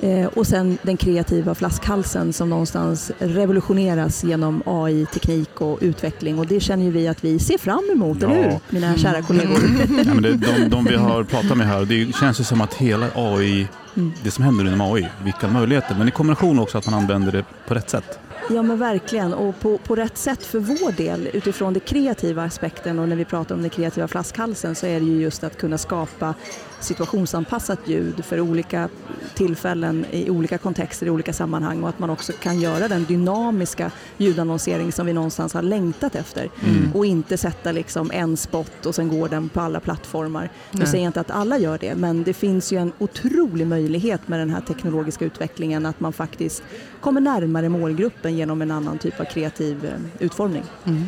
Eh, 0.00 0.26
och 0.26 0.46
sen 0.46 0.78
den 0.82 0.96
kreativa 0.96 1.54
flaskhalsen 1.54 2.32
som 2.32 2.50
någonstans 2.50 3.12
revolutioneras 3.18 4.24
genom 4.24 4.62
AI, 4.66 5.06
teknik 5.12 5.60
och 5.60 5.78
utveckling 5.80 6.38
och 6.38 6.46
det 6.46 6.60
känner 6.60 6.84
ju 6.84 6.90
vi 6.90 7.08
att 7.08 7.24
vi 7.24 7.38
ser 7.38 7.58
fram 7.58 7.90
emot, 7.92 8.18
Ja. 8.22 8.30
eller 8.30 8.42
hur? 8.50 8.58
Mina 8.70 8.96
kära 8.96 9.22
kollegor. 9.22 9.58
Ja, 10.06 10.14
men 10.14 10.22
det, 10.22 10.32
de, 10.34 10.68
de 10.68 10.84
vi 10.84 10.96
har 10.96 11.24
pratat 11.24 11.56
med 11.56 11.66
här, 11.66 11.84
det 11.84 12.16
känns 12.16 12.40
ju 12.40 12.44
som 12.44 12.60
att 12.60 12.74
hela 12.74 13.06
AI, 13.14 13.68
Mm. 13.96 14.12
det 14.22 14.30
som 14.30 14.44
händer 14.44 14.66
inom 14.66 14.80
AI, 14.80 15.08
vilka 15.24 15.48
möjligheter. 15.48 15.94
Men 15.98 16.08
i 16.08 16.10
kombination 16.10 16.58
också 16.58 16.78
att 16.78 16.86
man 16.90 16.94
använder 16.94 17.32
det 17.32 17.44
på 17.68 17.74
rätt 17.74 17.90
sätt. 17.90 18.18
Ja 18.50 18.62
men 18.62 18.78
verkligen 18.78 19.34
och 19.34 19.60
på, 19.60 19.78
på 19.78 19.94
rätt 19.94 20.18
sätt 20.18 20.42
för 20.46 20.58
vår 20.58 20.92
del 20.92 21.28
utifrån 21.32 21.72
den 21.72 21.80
kreativa 21.80 22.42
aspekten 22.44 22.98
och 22.98 23.08
när 23.08 23.16
vi 23.16 23.24
pratar 23.24 23.54
om 23.54 23.60
den 23.60 23.70
kreativa 23.70 24.08
flaskhalsen 24.08 24.74
så 24.74 24.86
är 24.86 25.00
det 25.00 25.06
ju 25.06 25.20
just 25.20 25.44
att 25.44 25.56
kunna 25.58 25.78
skapa 25.78 26.34
situationsanpassat 26.80 27.78
ljud 27.84 28.24
för 28.24 28.40
olika 28.40 28.88
tillfällen 29.34 30.04
i 30.10 30.30
olika 30.30 30.58
kontexter 30.58 31.06
i 31.06 31.10
olika 31.10 31.32
sammanhang 31.32 31.82
och 31.82 31.88
att 31.88 31.98
man 31.98 32.10
också 32.10 32.32
kan 32.32 32.60
göra 32.60 32.88
den 32.88 33.04
dynamiska 33.04 33.90
ljudannonsering 34.16 34.92
som 34.92 35.06
vi 35.06 35.12
någonstans 35.12 35.54
har 35.54 35.62
längtat 35.62 36.14
efter 36.14 36.48
Mm. 36.60 36.92
och 36.94 37.06
inte 37.06 37.36
sätta 37.38 37.72
liksom 37.72 38.10
en 38.10 38.36
spot 38.36 38.86
och 38.86 38.94
sen 38.94 39.08
går 39.08 39.28
den 39.28 39.48
på 39.48 39.60
alla 39.60 39.80
plattformar. 39.80 40.50
Nu 40.70 40.86
säger 40.86 41.04
jag 41.04 41.08
inte 41.08 41.20
att 41.20 41.30
alla 41.30 41.58
gör 41.58 41.78
det 41.78 41.94
men 41.94 42.22
det 42.22 42.32
finns 42.34 42.72
ju 42.72 42.76
en 42.78 42.92
otrolig 42.98 43.66
möjlighet 43.66 44.28
med 44.28 44.38
den 44.40 44.50
här 44.50 44.60
teknologiska 44.60 45.24
utvecklingen 45.24 45.86
att 45.86 46.00
man 46.00 46.12
faktiskt 46.12 46.62
kommer 47.00 47.20
närmare 47.20 47.68
målgruppen 47.68 48.36
genom 48.36 48.62
en 48.62 48.70
annan 48.70 48.98
typ 48.98 49.20
av 49.20 49.24
kreativ 49.24 49.84
eh, 49.84 50.24
utformning. 50.24 50.62
Mm. 50.84 51.04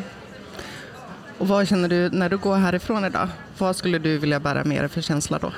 Och 1.41 1.47
vad 1.47 1.67
känner 1.67 1.89
du 1.89 2.09
när 2.09 2.29
du 2.29 2.37
går 2.37 2.55
härifrån 2.55 3.05
idag? 3.05 3.27
Vad 3.57 3.75
skulle 3.75 3.99
du 3.99 4.17
vilja 4.17 4.39
bära 4.39 4.63
med 4.63 4.81
dig 4.81 4.89
för 4.89 5.01
känsla 5.01 5.39
då? 5.39 5.51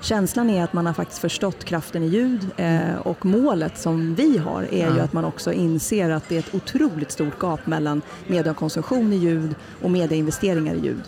Känslan 0.00 0.50
är 0.50 0.64
att 0.64 0.72
man 0.72 0.86
har 0.86 0.92
faktiskt 0.92 1.20
förstått 1.20 1.64
kraften 1.64 2.02
i 2.02 2.06
ljud 2.06 2.46
eh, 2.56 2.94
och 3.02 3.26
målet 3.26 3.78
som 3.78 4.14
vi 4.14 4.38
har 4.38 4.62
är 4.62 4.90
ju 4.90 4.96
Ja. 4.96 5.02
att 5.02 5.12
man 5.12 5.24
också 5.24 5.52
inser 5.52 6.10
att 6.10 6.28
det 6.28 6.34
är 6.34 6.38
ett 6.38 6.54
otroligt 6.54 7.10
stort 7.10 7.38
gap 7.40 7.66
mellan 7.66 8.02
mediekonsumtion 8.26 9.12
i 9.12 9.16
ljud 9.16 9.54
och 9.82 9.90
medieinvesteringar 9.90 10.74
i 10.74 10.80
ljud. 10.80 11.02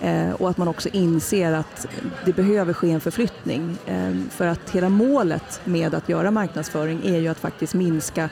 Eh, 0.00 0.30
och 0.32 0.50
att 0.50 0.56
man 0.58 0.68
också 0.68 0.88
inser 0.88 1.52
att 1.52 1.86
det 2.24 2.32
behöver 2.32 2.72
ske 2.72 2.90
en 2.90 3.00
förflyttning. 3.00 3.76
Eh, 3.86 4.12
för 4.30 4.46
att 4.46 4.70
hela 4.70 4.88
målet 4.88 5.60
med 5.64 5.94
att 5.94 6.08
göra 6.08 6.30
marknadsföring 6.30 7.00
är 7.04 7.18
ju 7.18 7.28
att 7.28 7.38
faktiskt 7.38 7.74
minska 7.74 8.28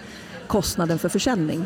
kostnaden 0.46 0.98
för 0.98 1.08
försäljning. 1.08 1.64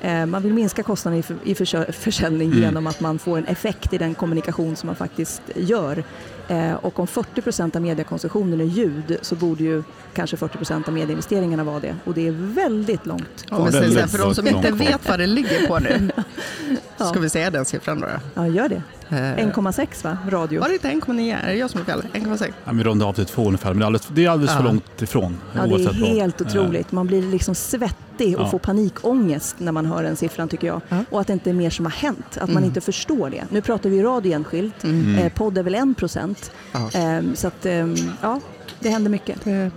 Eh, 0.00 0.26
Man 0.26 0.42
vill 0.42 0.54
minska 0.54 0.82
kostnaden 0.82 1.22
i 1.44 1.54
försäljning 1.92 2.48
Mm. 2.50 2.62
genom 2.62 2.86
att 2.86 3.00
man 3.00 3.18
får 3.18 3.38
en 3.38 3.46
effekt 3.46 3.92
i 3.92 3.98
den 3.98 4.14
kommunikation 4.14 4.76
som 4.76 4.86
man 4.86 4.96
faktiskt 4.96 5.42
gör. 5.54 6.04
Eh, 6.48 6.72
Och 6.72 6.98
om 7.00 7.06
40 7.06 7.42
procent 7.42 7.76
av 7.76 7.82
mediekonsumtionen 7.82 8.60
är 8.60 8.64
ljud 8.64 9.18
så 9.22 9.34
borde 9.34 9.64
ju 9.64 9.82
kanske 10.14 10.36
40 10.36 10.56
procent 10.56 10.88
av 10.88 10.94
medieinvesteringarna 10.94 11.64
vara 11.64 11.80
det. 11.80 11.96
Och 12.04 12.14
det 12.14 12.28
är 12.28 12.32
väldigt 12.54 13.06
långt. 13.06 13.44
Vi 13.50 13.56
väldigt 13.56 13.72
säger, 13.92 14.06
för 14.06 14.18
de 14.18 14.34
som 14.34 14.46
inte 14.48 14.70
vet 14.70 15.08
vad 15.08 15.18
det 15.18 15.26
ligger 15.26 15.66
på 15.66 15.78
nu, 15.78 16.10
Ja. 16.96 17.04
ska 17.10 17.20
vi 17.20 17.28
säga 17.30 17.50
den 17.50 17.64
siffran 17.64 18.00
då? 18.00 18.06
Ja, 18.34 18.46
gör 18.48 18.68
det. 18.68 18.82
Eh, 19.10 19.16
1,6 19.16 20.04
va? 20.04 20.18
Radio. 20.28 20.60
Var 20.60 20.68
det 20.68 20.74
inte 20.74 20.88
1,9? 20.88 21.36
Är 21.42 21.46
det 21.48 21.54
jag 21.54 21.70
som 21.70 21.80
är 21.80 21.84
fel? 21.84 22.02
1,6? 22.12 22.52
Ja, 22.64 22.72
vi 22.72 22.82
rundar 22.84 23.06
av 23.06 23.12
till 23.12 23.26
två 23.26 23.46
ungefär, 23.46 23.68
men 23.74 23.78
det 23.78 23.84
är 23.84 23.86
alldeles, 23.86 24.06
det 24.12 24.24
är 24.24 24.30
alldeles 24.30 24.56
för 24.56 24.62
långt 24.62 25.02
ifrån. 25.02 25.36
Ja, 25.54 25.60
det 25.62 25.68
är 25.68 25.72
oavsett 25.72 26.00
vad. 26.00 26.08
helt 26.10 26.40
Eh, 26.40 26.46
otroligt. 26.46 26.92
Man 26.92 27.06
blir 27.06 27.22
liksom 27.22 27.54
svettig 27.54 28.36
och 28.38 28.42
Ja. 28.46 28.50
får 28.50 28.58
panikångest 28.58 29.54
när 29.58 29.72
man 29.72 29.86
hör 29.86 30.02
den 30.02 30.16
siffran 30.16 30.48
tycker 30.48 30.66
jag. 30.66 30.80
Ja. 30.88 31.04
Och 31.10 31.20
att 31.20 31.26
det 31.26 31.32
inte 31.32 31.50
är 31.50 31.54
mer 31.54 31.70
som 31.70 31.84
har 31.84 31.92
hänt, 31.92 32.26
att 32.36 32.48
man 32.48 32.50
Mm. 32.50 32.64
inte 32.64 32.80
förstår 32.80 33.30
det. 33.30 33.44
Nu 33.50 33.60
pratar 33.62 33.90
vi 33.90 34.02
radio 34.02 34.32
enskilt, 34.32 34.84
Mm. 34.84 35.14
eh, 35.18 35.32
podd 35.32 35.58
är 35.58 35.62
väl 35.62 35.74
1 35.74 35.94
procent. 35.96 36.50
Eh, 36.94 37.20
så 37.34 37.46
att, 37.48 37.66
eh, 37.66 37.86
ja, 38.22 38.40
det 38.80 38.88
händer 38.90 39.10
mycket. 39.10 39.44
Det 39.44 39.50
är 39.50 39.70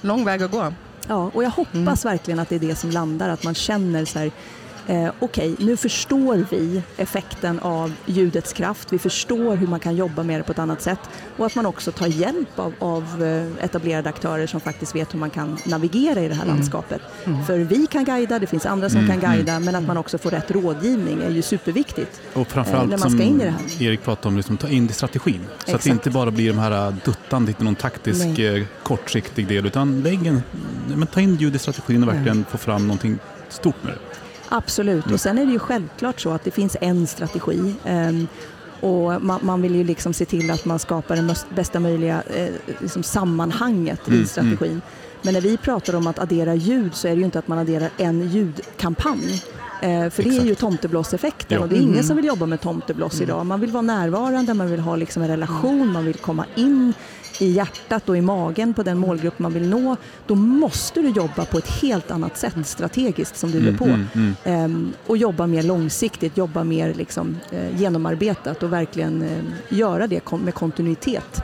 lång 0.00 0.24
väg 0.24 0.42
att 0.42 0.50
gå. 0.50 0.72
Ja, 1.08 1.30
och 1.34 1.44
jag 1.44 1.50
hoppas 1.50 2.04
Mm. 2.04 2.12
verkligen 2.12 2.38
att 2.40 2.48
det 2.48 2.54
är 2.54 2.60
det 2.60 2.74
som 2.74 2.90
landar, 2.90 3.28
att 3.28 3.44
man 3.44 3.54
känner 3.54 4.04
så 4.04 4.18
här, 4.18 4.30
eh, 4.88 5.12
okej, 5.18 5.52
okay, 5.52 5.66
nu 5.66 5.76
förstår 5.76 6.44
vi 6.50 6.82
effekten 6.96 7.58
av 7.58 7.92
ljudets 8.06 8.52
kraft, 8.52 8.92
vi 8.92 8.98
förstår 8.98 9.56
hur 9.56 9.66
man 9.66 9.80
kan 9.80 9.96
jobba 9.96 10.22
med 10.22 10.40
det 10.40 10.44
på 10.44 10.52
ett 10.52 10.58
annat 10.58 10.82
sätt 10.82 10.98
och 11.36 11.46
att 11.46 11.54
man 11.54 11.66
också 11.66 11.92
tar 11.92 12.06
hjälp 12.06 12.58
av, 12.58 12.74
av 12.78 13.24
eh, 13.24 13.64
etablerade 13.64 14.08
aktörer 14.08 14.46
som 14.46 14.60
faktiskt 14.60 14.94
vet 14.94 15.14
hur 15.14 15.18
man 15.18 15.30
kan 15.30 15.58
navigera 15.66 16.20
i 16.20 16.28
det 16.28 16.34
här 16.34 16.42
mm. 16.42 16.54
landskapet. 16.54 17.02
Mm. 17.24 17.44
För 17.44 17.58
vi 17.58 17.86
kan 17.86 18.04
guida, 18.04 18.38
det 18.38 18.46
finns 18.46 18.66
andra 18.66 18.90
som 18.90 19.00
mm. 19.00 19.20
kan 19.20 19.32
guida, 19.32 19.52
mm. 19.52 19.64
men 19.64 19.74
att 19.74 19.86
man 19.86 19.96
också 19.96 20.18
får 20.18 20.30
rätt 20.30 20.50
rådgivning 20.50 21.22
är 21.22 21.30
ju 21.30 21.42
superviktigt. 21.42 22.20
Och 22.34 22.48
framförallt 22.48 22.84
eh, 22.84 22.90
när 22.90 22.98
man 22.98 23.10
ska 23.10 23.22
in 23.22 23.40
i 23.40 23.44
det 23.44 23.50
här. 23.50 23.82
Erik 23.82 24.02
pratade 24.02 24.28
om, 24.28 24.36
liksom, 24.36 24.56
ta 24.56 24.68
in 24.68 24.86
det 24.86 24.90
i 24.90 24.94
strategin. 24.94 25.40
Så 25.46 25.54
Exakt. 25.54 25.74
att 25.74 25.82
det 25.82 25.90
inte 25.90 26.10
bara 26.10 26.30
blir 26.30 26.48
de 26.48 26.58
här 26.58 26.94
duttande 27.04 27.52
till 27.52 27.64
någon 27.64 27.74
taktisk 27.74 28.26
Nej. 28.26 28.66
kortsiktig 28.82 29.46
del, 29.48 29.66
utan 29.66 30.02
lägg 30.02 30.26
en, 30.26 30.42
men 30.86 31.06
ta 31.06 31.20
in 31.20 31.36
ljud 31.36 31.56
i 31.56 31.58
strategin 31.58 32.02
och 32.02 32.08
verkligen 32.08 32.44
få 32.44 32.58
fram 32.58 32.86
någonting 32.86 33.18
stort 33.48 33.82
med 33.82 33.92
det. 33.92 34.27
Absolut, 34.48 35.10
och 35.10 35.20
sen 35.20 35.38
är 35.38 35.46
det 35.46 35.52
ju 35.52 35.58
självklart 35.58 36.20
så 36.20 36.30
att 36.30 36.44
det 36.44 36.50
finns 36.50 36.76
en 36.80 37.06
strategi. 37.06 37.74
Um, 37.84 38.28
och 38.80 39.22
man, 39.22 39.40
man, 39.42 39.62
vill 39.62 39.74
ju 39.74 39.84
liksom 39.84 40.12
se 40.12 40.24
till 40.24 40.50
att 40.50 40.64
man 40.64 40.78
skapar 40.78 41.16
det 41.16 41.34
bästa 41.54 41.80
möjliga 41.80 42.22
eh, 42.22 42.54
liksom 42.80 43.02
sammanhanget 43.02 44.08
mm, 44.08 44.22
i 44.22 44.26
strategin. 44.26 44.70
Mm. 44.70 44.80
Men 45.22 45.34
när 45.34 45.40
vi 45.40 45.56
pratar 45.56 45.94
om 45.94 46.06
att 46.06 46.18
addera 46.18 46.54
ljud 46.54 46.94
så 46.94 47.08
är 47.08 47.12
det 47.12 47.18
ju 47.18 47.24
inte 47.24 47.38
att 47.38 47.48
man 47.48 47.58
adderar 47.58 47.90
en 47.96 48.28
ljudkampanj. 48.28 49.42
Eh, 49.80 49.88
för 49.88 50.06
Exakt. 50.06 50.28
det 50.28 50.36
är 50.36 50.46
ju 50.46 50.54
tomteblosseffekten 50.54 51.62
och 51.62 51.68
det 51.68 51.76
är 51.76 51.80
ingen 51.80 51.92
mm. 51.92 52.04
som 52.04 52.16
vill 52.16 52.24
jobba 52.24 52.46
med 52.46 52.60
tomtebloss 52.60 53.14
mm. 53.14 53.24
idag. 53.24 53.46
Man 53.46 53.60
vill 53.60 53.70
vara 53.70 53.82
närvarande, 53.82 54.54
man 54.54 54.70
vill 54.70 54.80
ha 54.80 54.96
liksom 54.96 55.22
en 55.22 55.28
relation, 55.28 55.92
man 55.92 56.04
vill 56.04 56.16
komma 56.16 56.44
in 56.56 56.94
i 57.40 57.50
hjärtat 57.50 58.08
och 58.08 58.16
i 58.16 58.20
magen 58.20 58.74
på 58.74 58.82
den 58.82 58.98
målgrupp 58.98 59.38
man 59.38 59.52
vill 59.52 59.68
nå, 59.68 59.96
då 60.26 60.34
måste 60.34 61.02
du 61.02 61.08
jobba 61.08 61.44
på 61.44 61.58
ett 61.58 61.68
helt 61.68 62.10
annat 62.10 62.38
sätt 62.38 62.66
strategiskt 62.66 63.36
som 63.36 63.50
du 63.50 63.58
är 63.58 63.62
mm, 63.62 63.78
på. 63.78 63.84
Mm, 63.84 64.06
mm, 64.14 64.34
mm. 64.44 64.92
och 65.06 65.16
jobba 65.16 65.46
mer 65.46 65.62
långsiktigt, 65.62 66.36
jobba 66.36 66.64
mer 66.64 66.94
liksom, 66.94 67.36
eh, 67.50 67.80
genomarbetat 67.80 68.62
och 68.62 68.72
verkligen 68.72 69.22
eh, 69.22 69.78
göra 69.78 70.06
det 70.06 70.32
med 70.44 70.54
kontinuitet. 70.54 71.42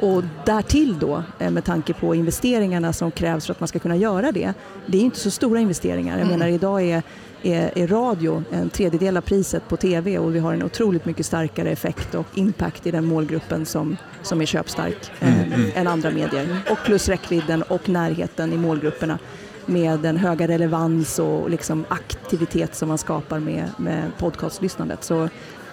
Och 0.00 0.22
därtill 0.46 0.98
då, 0.98 1.22
eh, 1.38 1.50
med 1.50 1.64
tanke 1.64 1.92
på 1.92 2.14
investeringarna 2.14 2.92
som 2.92 3.10
krävs 3.10 3.46
för 3.46 3.52
att 3.52 3.60
man 3.60 3.68
ska 3.68 3.78
kunna 3.78 3.96
göra 3.96 4.32
det, 4.32 4.52
det 4.86 4.98
är 4.98 5.02
inte 5.02 5.18
så 5.18 5.30
stora 5.30 5.60
investeringar. 5.60 6.18
Jag 6.18 6.26
mm. 6.26 6.38
menar 6.38 6.52
idag 6.52 6.82
är 6.82 7.02
är, 7.42 7.78
är 7.78 7.86
radio 7.86 8.42
en 8.50 8.70
tredjedel 8.70 9.16
av 9.16 9.20
priset 9.20 9.68
på 9.68 9.76
TV 9.76 10.18
och 10.18 10.34
vi 10.34 10.38
har 10.38 10.52
en 10.52 10.62
otroligt 10.62 11.04
mycket 11.04 11.26
starkare 11.26 11.70
effekt 11.70 12.14
och 12.14 12.26
impact 12.34 12.86
i 12.86 12.90
den 12.90 13.04
målgruppen 13.04 13.66
som, 13.66 13.96
som 14.22 14.40
är 14.40 14.46
köpstark 14.46 15.10
mm, 15.20 15.34
eh, 15.34 15.54
mm. 15.54 15.70
än 15.74 15.86
andra 15.86 16.10
medier. 16.10 16.58
Och 16.70 16.78
plus 16.84 17.08
räckvidden 17.08 17.62
och 17.62 17.88
närheten 17.88 18.52
i 18.52 18.56
målgrupperna 18.56 19.18
med 19.66 20.00
den 20.00 20.16
höga 20.16 20.48
relevans 20.48 21.18
och 21.18 21.50
liksom 21.50 21.84
aktivitet 21.88 22.74
som 22.74 22.88
man 22.88 22.98
skapar 22.98 23.38
med, 23.38 23.70
med 23.76 24.10
podcastlyssnandet. 24.18 25.04
Så 25.04 25.28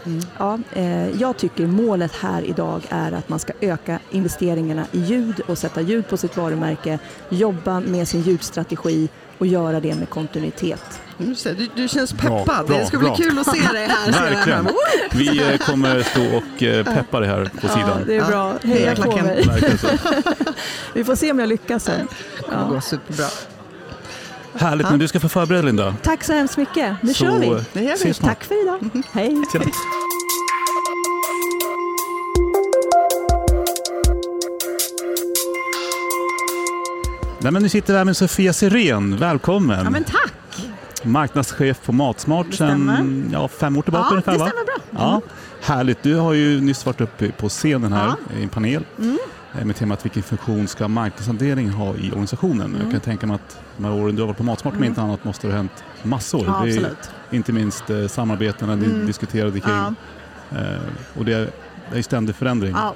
Mm. 0.06 0.22
Ja, 0.38 0.60
eh, 0.74 1.10
jag 1.10 1.38
tycker 1.38 1.68
målet 1.68 2.16
här 2.16 2.42
idag 2.42 2.82
är 2.90 3.12
att 3.12 3.30
man 3.30 3.40
ska 3.40 3.54
öka 3.62 4.00
investeringarna 4.12 4.86
i 4.92 5.00
ljud 5.00 5.40
och 5.40 5.58
sätta 5.58 5.82
ljud 5.82 6.08
på 6.10 6.18
sitt 6.18 6.38
varumärke, 6.38 7.00
jobba 7.30 7.80
med 7.80 8.08
sin 8.08 8.22
ljudstrategi 8.22 9.10
och 9.38 9.48
göra 9.48 9.80
det 9.80 9.96
med 9.96 10.10
kontinuitet. 10.10 11.02
Du, 11.18 11.70
du 11.76 11.88
känns 11.88 12.14
peppad. 12.14 12.46
Bra, 12.46 12.64
bra, 12.68 12.78
det 12.78 12.86
ska 12.86 13.00
bra. 13.00 13.16
bli 13.16 13.26
kul 13.26 13.40
att 13.40 13.56
se 13.56 13.68
dig 13.74 13.88
här. 13.88 14.12
Verkligen. 14.32 14.68
Vi 15.12 15.52
eh, 15.52 15.58
kommer 15.58 16.04
stå 16.04 16.38
och 16.38 16.64
eh, 16.64 16.86
peppa 16.86 17.20
dig 17.20 17.30
här 17.30 17.46
på 17.62 17.68
sidan. 17.68 17.90
Ja, 18.00 18.06
det 18.06 18.16
är 18.16 18.26
bra. 18.26 18.54
Heja 18.64 18.96
på 18.96 19.12
mig. 19.12 19.46
Vi 20.94 21.04
får 21.04 21.16
se 21.16 21.32
om 21.32 21.40
jag 21.40 21.50
lyckas 21.50 21.84
sen. 21.84 22.08
Det 22.38 22.44
kommer 22.44 22.70
gå 22.70 22.82
superbra. 22.82 23.28
Härligt, 24.58 24.90
men 24.90 25.00
du 25.00 25.08
ska 25.08 25.20
få 25.20 25.30
förbereda 25.30 25.62
Linda. 25.62 25.96
Tack 26.04 26.24
så 26.24 26.34
hemskt 26.34 26.58
mycket. 26.58 26.96
Nu 27.02 27.14
så 27.14 27.26
kör 27.26 27.40
vi. 27.40 27.48
Det 27.74 27.82
gör 27.82 28.06
vi. 28.06 28.14
Tack 28.14 28.44
för 28.44 28.64
idag. 28.64 29.04
Hej. 29.12 29.44
Tjena. 29.52 29.66
Nej, 37.40 37.52
men 37.52 37.64
nu 37.64 37.70
sitter 37.70 37.94
vi 37.94 37.98
här 37.98 38.06
med 38.06 38.18
Sofia 38.18 38.54
Sirén. 38.54 39.18
Välkommen! 39.18 39.84
Ja, 39.84 39.90
men 39.90 40.04
tack! 40.04 40.34
Marknadschef 41.04 41.82
på 41.86 41.92
Matsmart 41.92 42.54
sedan 42.54 43.30
ja, 43.34 43.48
fem 43.48 43.78
år 43.78 43.82
tillbaka 43.82 44.06
ja, 44.10 44.12
ungefär. 44.12 44.32
Det 44.32 44.40
stämmer 44.40 44.66
bra. 44.66 44.76
Mm. 44.92 45.04
Ja, 45.04 45.22
härligt. 45.62 46.04
Du 46.04 46.16
har 46.16 46.34
ju 46.34 46.62
nyss 46.62 46.86
varit 46.86 47.02
uppe 47.02 47.32
på 47.32 47.50
scenen 47.50 47.94
här 47.94 48.08
ja. 48.08 48.40
i 48.40 48.44
en 48.44 48.50
panel 48.50 48.86
mm. 49.00 49.18
Med 49.64 49.76
temat 49.76 50.06
vilken 50.06 50.24
funktion 50.24 50.68
ska 50.68 50.88
marknadshantering 50.88 51.70
ha 51.70 51.96
i 51.96 52.12
organisationen? 52.12 52.66
Mm. 52.66 52.82
Jag 52.82 52.92
kan 52.92 53.02
tänka 53.02 53.28
mig 53.28 53.36
att 53.36 53.60
de 53.78 53.86
här 53.86 53.94
åren 53.94 54.16
du 54.16 54.22
har 54.22 54.28
varit 54.28 54.38
på 54.38 54.44
Matsmart 54.44 54.74
mm. 54.74 54.84
inte 54.84 55.02
annat 55.02 55.24
måste 55.24 55.48
det 55.48 55.54
ha 55.54 55.58
hänt 55.58 55.84
massor. 56.04 56.44
Ja, 56.46 56.64
absolut. 56.64 57.12
inte 57.32 57.52
minst 57.52 57.90
eh, 57.90 58.08
samarbetena 58.08 58.76
ni 58.76 58.86
mm. 58.86 59.06
diskuterade 59.08 59.60
kring. 59.60 59.74
Ja. 59.74 59.94
Eh, 60.52 61.18
och 61.18 61.26
det 61.26 61.34
är, 61.34 61.50
det 61.92 61.98
är 61.98 62.02
ständig 62.02 62.36
förändring. 62.36 62.72
Ja, 62.72 62.96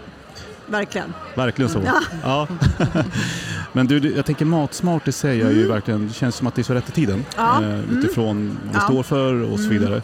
verkligen. 0.67 1.13
Verkligen 1.35 1.69
så. 1.69 1.81
Ja. 1.85 2.01
ja. 2.23 2.47
Men 3.73 3.87
du, 3.87 4.15
jag 4.15 4.25
tänker 4.25 4.45
matsmart 4.45 5.07
i 5.07 5.11
sig 5.11 5.41
är 5.41 5.49
ju 5.49 5.57
mm. 5.57 5.67
verkligen, 5.67 6.07
det 6.07 6.13
känns 6.13 6.35
som 6.35 6.47
att 6.47 6.55
det 6.55 6.61
är 6.61 6.63
så 6.63 6.73
rätt 6.73 6.89
i 6.89 6.91
tiden 6.91 7.25
eh, 7.37 7.57
mm. 7.57 7.97
utifrån 7.97 8.37
mm. 8.37 8.57
vad 8.65 8.75
det 8.75 8.81
står 8.81 9.03
för 9.03 9.41
och 9.41 9.59
så 9.59 9.65
mm. 9.65 9.79
vidare. 9.79 10.01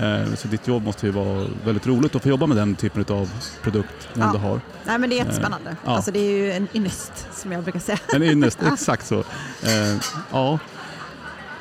Eh, 0.00 0.34
så 0.34 0.48
ditt 0.48 0.68
jobb 0.68 0.84
måste 0.84 1.06
ju 1.06 1.12
vara 1.12 1.46
väldigt 1.64 1.86
roligt 1.86 2.14
att 2.14 2.22
få 2.22 2.28
jobba 2.28 2.46
med 2.46 2.56
den 2.56 2.74
typen 2.74 3.04
av 3.08 3.30
produkt 3.62 4.08
du 4.14 4.20
ja. 4.20 4.26
har. 4.26 4.60
Nej, 4.84 4.98
men 4.98 5.10
det 5.10 5.16
är 5.16 5.18
jättespännande. 5.18 5.70
Eh, 5.70 5.76
ja. 5.84 5.96
Alltså, 5.96 6.10
det 6.10 6.18
är 6.18 6.30
ju 6.30 6.52
en 6.52 6.68
ynnest 6.74 7.26
som 7.32 7.52
jag 7.52 7.62
brukar 7.62 7.80
säga. 7.80 7.98
En 8.14 8.22
ynnest, 8.22 8.58
exakt 8.72 9.06
så. 9.06 9.18
Eh, 9.18 9.96
ja. 10.30 10.58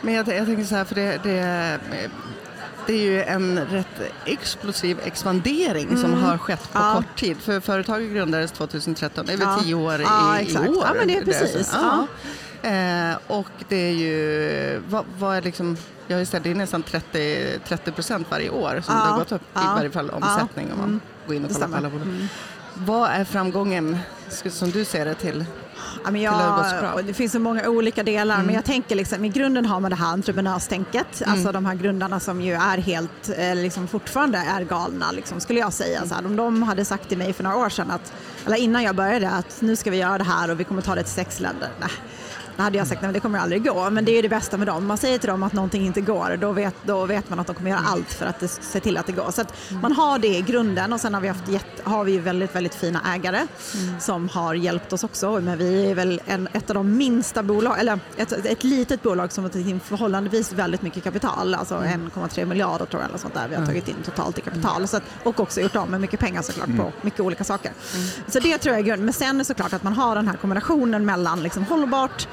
Men 0.01 0.13
jag, 0.13 0.27
jag, 0.27 0.45
tänker 0.45 0.63
så 0.63 0.75
här, 0.75 0.85
för 0.85 0.95
det, 0.95 1.19
det 1.23 1.79
det 2.87 2.93
är 2.93 3.01
ju 3.01 3.23
en 3.23 3.59
rätt 3.65 4.11
explosiv 4.25 4.99
expandering 5.03 5.87
mm. 5.87 6.01
som 6.01 6.13
har 6.13 6.37
skett 6.37 6.71
på 6.73 6.79
ja. 6.79 6.93
kort 6.95 7.19
tid. 7.19 7.37
För 7.37 7.59
företaget 7.59 8.11
grundades 8.11 8.51
2013, 8.51 9.25
det 9.25 9.33
är 9.33 9.37
väl 9.37 9.47
ja. 9.47 9.63
tio 9.63 9.75
år 9.75 10.01
ja, 10.01 10.39
i, 10.39 10.41
exakt. 10.41 10.69
år. 10.69 10.83
Ja, 10.87 10.93
men 10.93 11.07
det 11.07 11.17
är 11.17 11.25
precis. 11.25 11.69
Ja. 11.73 12.07
Eh, 12.61 13.17
och 13.27 13.49
det 13.69 13.75
är 13.75 13.91
ju, 13.91 14.81
vad, 14.89 15.05
vad 15.17 15.37
är 15.37 15.41
liksom, 15.41 15.77
jag 16.07 16.17
har 16.17 16.25
sett, 16.25 16.43
det 16.43 16.51
är 16.51 16.55
nästan 16.55 16.83
30, 16.83 17.59
30 17.67 17.91
procent 17.91 18.27
varje 18.29 18.49
år 18.49 18.81
som 18.83 18.95
det 18.95 19.01
har 19.01 19.17
gått 19.17 19.31
upp 19.31 19.41
i 19.41 19.65
varje 19.75 19.91
fall 19.91 20.09
omsättning 20.09 20.71
om 20.71 20.77
man 20.77 20.87
mm. 20.87 20.99
går 21.27 21.35
in 21.35 21.45
och 21.45 21.51
kollar 21.51 21.67
på 21.67 21.75
alla 21.75 21.89
bolag. 21.89 22.07
Mm. 22.07 22.27
Vad 22.73 23.09
är 23.09 23.23
framgången 23.23 23.97
som 24.49 24.71
du 24.71 24.85
ser 24.85 25.05
det 25.05 25.13
till 25.13 25.45
Ja, 26.03 26.11
men 26.11 26.21
jag, 26.21 27.05
det 27.05 27.13
finns 27.13 27.31
så 27.31 27.39
många 27.39 27.69
olika 27.69 28.03
delar, 28.03 28.35
mm. 28.35 28.45
men 28.45 28.55
jag 28.55 28.65
tänker 28.65 28.95
liksom, 28.95 29.25
i 29.25 29.29
grunden 29.29 29.65
har 29.65 29.79
man 29.79 29.91
det 29.91 29.97
här 29.97 30.13
entreprenörstänket, 30.13 31.21
mm. 31.21 31.33
alltså 31.33 31.51
de 31.51 31.65
här 31.65 31.75
grundarna 31.75 32.19
som 32.19 32.41
ju 32.41 32.53
är 32.53 32.77
helt, 32.77 33.31
liksom 33.55 33.87
fortfarande 33.87 34.37
är 34.37 34.61
galna, 34.63 35.11
liksom, 35.11 35.39
skulle 35.39 35.59
jag 35.59 35.73
säga. 35.73 36.05
Så 36.07 36.15
här, 36.15 36.25
om 36.25 36.35
de 36.35 36.63
hade 36.63 36.85
sagt 36.85 37.09
till 37.09 37.17
mig 37.17 37.33
för 37.33 37.43
några 37.43 37.57
år 37.57 37.69
sedan, 37.69 37.91
att, 37.91 38.13
eller 38.45 38.57
innan 38.57 38.83
jag 38.83 38.95
började, 38.95 39.29
att 39.29 39.61
nu 39.61 39.75
ska 39.75 39.91
vi 39.91 39.97
göra 39.97 40.17
det 40.17 40.23
här 40.23 40.51
och 40.51 40.59
vi 40.59 40.63
kommer 40.63 40.81
ta 40.81 40.95
det 40.95 41.03
till 41.03 41.13
sex 41.13 41.39
länder. 41.39 41.69
Nej 41.79 41.89
hade 42.61 42.77
jag 42.77 42.87
sagt 42.87 43.03
att 43.03 43.13
det 43.13 43.19
kommer 43.19 43.39
aldrig 43.39 43.63
gå. 43.63 43.89
Men 43.89 44.05
det 44.05 44.11
är 44.11 44.21
det 44.21 44.29
bästa 44.29 44.57
med 44.57 44.67
dem. 44.67 44.87
Man 44.87 44.97
säger 44.97 45.17
till 45.17 45.29
dem 45.29 45.43
att 45.43 45.53
någonting 45.53 45.85
inte 45.85 46.01
går, 46.01 46.37
då 46.41 46.51
vet, 46.51 46.75
då 46.83 47.05
vet 47.05 47.29
man 47.29 47.39
att 47.39 47.47
de 47.47 47.55
kommer 47.55 47.69
göra 47.69 47.81
allt 47.85 48.13
för 48.13 48.25
att 48.25 48.39
det, 48.39 48.47
se 48.47 48.79
till 48.79 48.97
att 48.97 49.05
det 49.05 49.11
går. 49.11 49.31
Så 49.31 49.43
man 49.81 49.91
har 49.91 50.19
det 50.19 50.37
i 50.37 50.41
grunden 50.41 50.93
och 50.93 50.99
sen 50.99 51.13
har 51.13 51.21
vi, 51.21 51.27
haft 51.27 51.47
gett, 51.47 51.81
har 51.83 52.03
vi 52.03 52.17
väldigt, 52.17 52.55
väldigt 52.55 52.75
fina 52.75 53.01
ägare 53.15 53.37
mm. 53.37 53.99
som 53.99 54.29
har 54.29 54.53
hjälpt 54.53 54.93
oss 54.93 55.03
också. 55.03 55.41
Men 55.41 55.57
vi 55.57 55.91
är 55.91 55.95
väl 55.95 56.21
en, 56.25 56.47
ett 56.53 56.69
av 56.69 56.73
de 56.73 56.97
minsta 56.97 57.43
bolag, 57.43 57.79
eller 57.79 57.99
ett, 58.17 58.31
ett 58.31 58.63
litet 58.63 59.03
bolag 59.03 59.31
som 59.31 59.43
har 59.43 59.51
tagit 59.51 59.67
in 59.67 59.79
förhållandevis 59.79 60.53
väldigt 60.53 60.81
mycket 60.81 61.03
kapital, 61.03 61.53
alltså 61.53 61.75
mm. 61.75 62.09
1,3 62.15 62.45
miljarder 62.45 62.85
tror 62.85 63.01
jag 63.01 63.09
eller 63.09 63.19
sånt 63.19 63.33
där 63.33 63.47
vi 63.47 63.55
har 63.55 63.65
tagit 63.65 63.87
in 63.87 63.95
totalt 64.05 64.37
i 64.37 64.41
kapital. 64.41 64.87
Så 64.87 64.97
att, 64.97 65.03
och 65.23 65.39
också 65.39 65.61
gjort 65.61 65.75
av 65.75 65.89
med 65.89 66.01
mycket 66.01 66.19
pengar 66.19 66.41
såklart 66.41 66.67
på 66.67 66.71
mm. 66.71 66.91
mycket 67.01 67.19
olika 67.19 67.43
saker. 67.43 67.71
Mm. 67.95 68.07
Så 68.27 68.39
det 68.39 68.57
tror 68.57 68.75
jag 68.75 68.79
är 68.79 68.85
grunden. 68.85 69.05
Men 69.05 69.13
sen 69.13 69.39
är 69.39 69.43
såklart 69.43 69.73
att 69.73 69.83
man 69.83 69.93
har 69.93 70.15
den 70.15 70.27
här 70.27 70.37
kombinationen 70.37 71.05
mellan 71.05 71.43
liksom 71.43 71.63
hållbart 71.63 72.27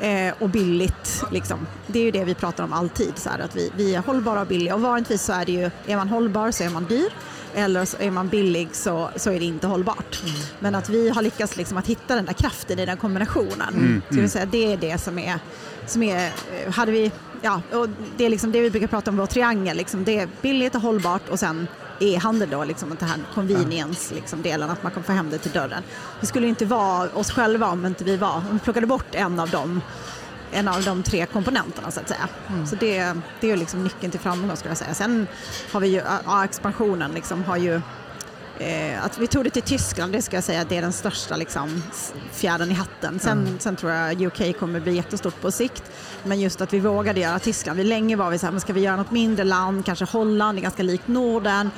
eh, 0.00 0.34
och 0.38 0.48
billigt. 0.48 1.24
Liksom. 1.30 1.66
Det 1.86 1.98
är 1.98 2.04
ju 2.04 2.10
det 2.10 2.24
vi 2.24 2.34
pratar 2.34 2.64
om 2.64 2.72
alltid, 2.72 3.12
så 3.16 3.30
här, 3.30 3.38
att 3.38 3.56
vi, 3.56 3.72
vi 3.76 3.94
är 3.94 4.00
hållbara 4.00 4.40
och 4.40 4.46
billiga. 4.46 4.74
Och 4.74 4.80
vanligtvis 4.80 5.22
så 5.22 5.32
är 5.32 5.44
det 5.44 5.52
ju, 5.52 5.70
är 5.86 5.96
man 5.96 6.08
hållbar 6.08 6.50
så 6.50 6.64
är 6.64 6.70
man 6.70 6.84
dyr 6.84 7.12
eller 7.54 7.84
så 7.84 7.96
är 8.00 8.10
man 8.10 8.28
billig 8.28 8.68
så, 8.72 9.10
så 9.16 9.30
är 9.30 9.38
det 9.38 9.44
inte 9.44 9.66
hållbart. 9.66 10.22
Mm. 10.22 10.34
Men 10.58 10.74
att 10.74 10.88
vi 10.88 11.08
har 11.08 11.22
lyckats 11.22 11.56
liksom 11.56 11.76
att 11.76 11.86
hitta 11.86 12.14
den 12.14 12.24
där 12.24 12.32
kraften 12.32 12.78
i 12.78 12.86
den 12.86 12.96
kombinationen. 12.96 13.74
Mm. 13.74 14.02
Mm. 14.10 14.28
säga, 14.28 14.46
det 14.46 14.72
är 14.72 14.76
det 14.76 14.98
som 14.98 15.18
är, 15.18 15.38
som 15.86 16.02
är 16.02 16.26
eh, 16.26 16.72
hade 16.72 16.92
vi, 16.92 17.12
ja, 17.42 17.62
och 17.72 17.88
det 18.16 18.24
är 18.24 18.30
liksom 18.30 18.52
det 18.52 18.60
vi 18.60 18.70
brukar 18.70 18.86
prata 18.86 19.10
om, 19.10 19.16
vår 19.16 19.26
triangel. 19.26 19.76
Liksom. 19.76 20.04
Det 20.04 20.18
är 20.18 20.28
billigt 20.42 20.74
och 20.74 20.80
hållbart 20.80 21.28
och 21.28 21.38
sen 21.38 21.66
e-handel 22.00 22.50
då, 22.50 22.64
liksom, 22.64 22.96
den 22.98 23.08
här 23.08 23.18
convenience-delen, 23.34 24.60
liksom, 24.60 24.70
att 24.70 24.82
man 24.82 24.92
kan 24.92 25.02
få 25.02 25.12
hem 25.12 25.30
det 25.30 25.38
till 25.38 25.52
dörren. 25.52 25.82
Vi 26.20 26.26
skulle 26.26 26.46
inte 26.46 26.64
vara 26.64 27.08
oss 27.08 27.30
själva 27.30 27.66
om 27.66 27.86
inte 27.86 28.04
vi 28.04 28.16
var, 28.16 28.36
om 28.36 28.44
vi 28.52 28.58
plockade 28.58 28.86
bort 28.86 29.14
en 29.14 29.40
av 29.40 29.50
dem 29.50 29.80
en 30.52 30.68
av 30.68 30.84
de 30.84 31.02
tre 31.02 31.26
komponenterna 31.26 31.90
så 31.90 32.00
att 32.00 32.08
säga. 32.08 32.28
Mm. 32.48 32.66
Så 32.66 32.76
det, 32.76 33.12
det 33.40 33.50
är 33.50 33.56
liksom 33.56 33.84
nyckeln 33.84 34.10
till 34.10 34.20
framgång 34.20 34.56
skulle 34.56 34.70
jag 34.70 34.78
säga. 34.78 34.94
Sen 34.94 35.26
har 35.72 35.80
vi 35.80 35.88
ju, 35.88 36.02
ja, 36.24 36.44
expansionen 36.44 37.12
liksom 37.12 37.44
har 37.44 37.56
ju 37.56 37.80
Eh, 38.60 39.04
att 39.04 39.18
vi 39.18 39.26
tog 39.26 39.44
det 39.44 39.50
till 39.50 39.62
Tyskland, 39.62 40.12
det 40.12 40.22
ska 40.22 40.36
jag 40.36 40.44
säga, 40.44 40.64
det 40.68 40.76
är 40.76 40.82
den 40.82 40.92
största 40.92 41.36
liksom, 41.36 41.82
fjädern 42.32 42.70
i 42.70 42.74
hatten. 42.74 43.18
Sen, 43.18 43.38
mm. 43.38 43.58
sen 43.58 43.76
tror 43.76 43.92
jag 43.92 44.22
UK 44.22 44.58
kommer 44.58 44.80
bli 44.80 44.94
jättestort 44.96 45.40
på 45.40 45.50
sikt. 45.50 45.82
Men 46.24 46.40
just 46.40 46.60
att 46.60 46.72
vi 46.72 46.80
vågade 46.80 47.20
göra 47.20 47.38
Tyskland. 47.38 47.78
Vi 47.78 47.84
länge 47.84 48.16
var 48.16 48.30
vi 48.30 48.38
så 48.38 48.46
här, 48.46 48.50
men 48.52 48.60
ska 48.60 48.72
vi 48.72 48.80
göra 48.80 48.96
något 48.96 49.10
mindre 49.10 49.44
land, 49.44 49.84
kanske 49.84 50.04
Holland, 50.04 50.58
det 50.58 50.60
är 50.60 50.62
ganska 50.62 50.82
likt 50.82 51.08
Norden. 51.08 51.70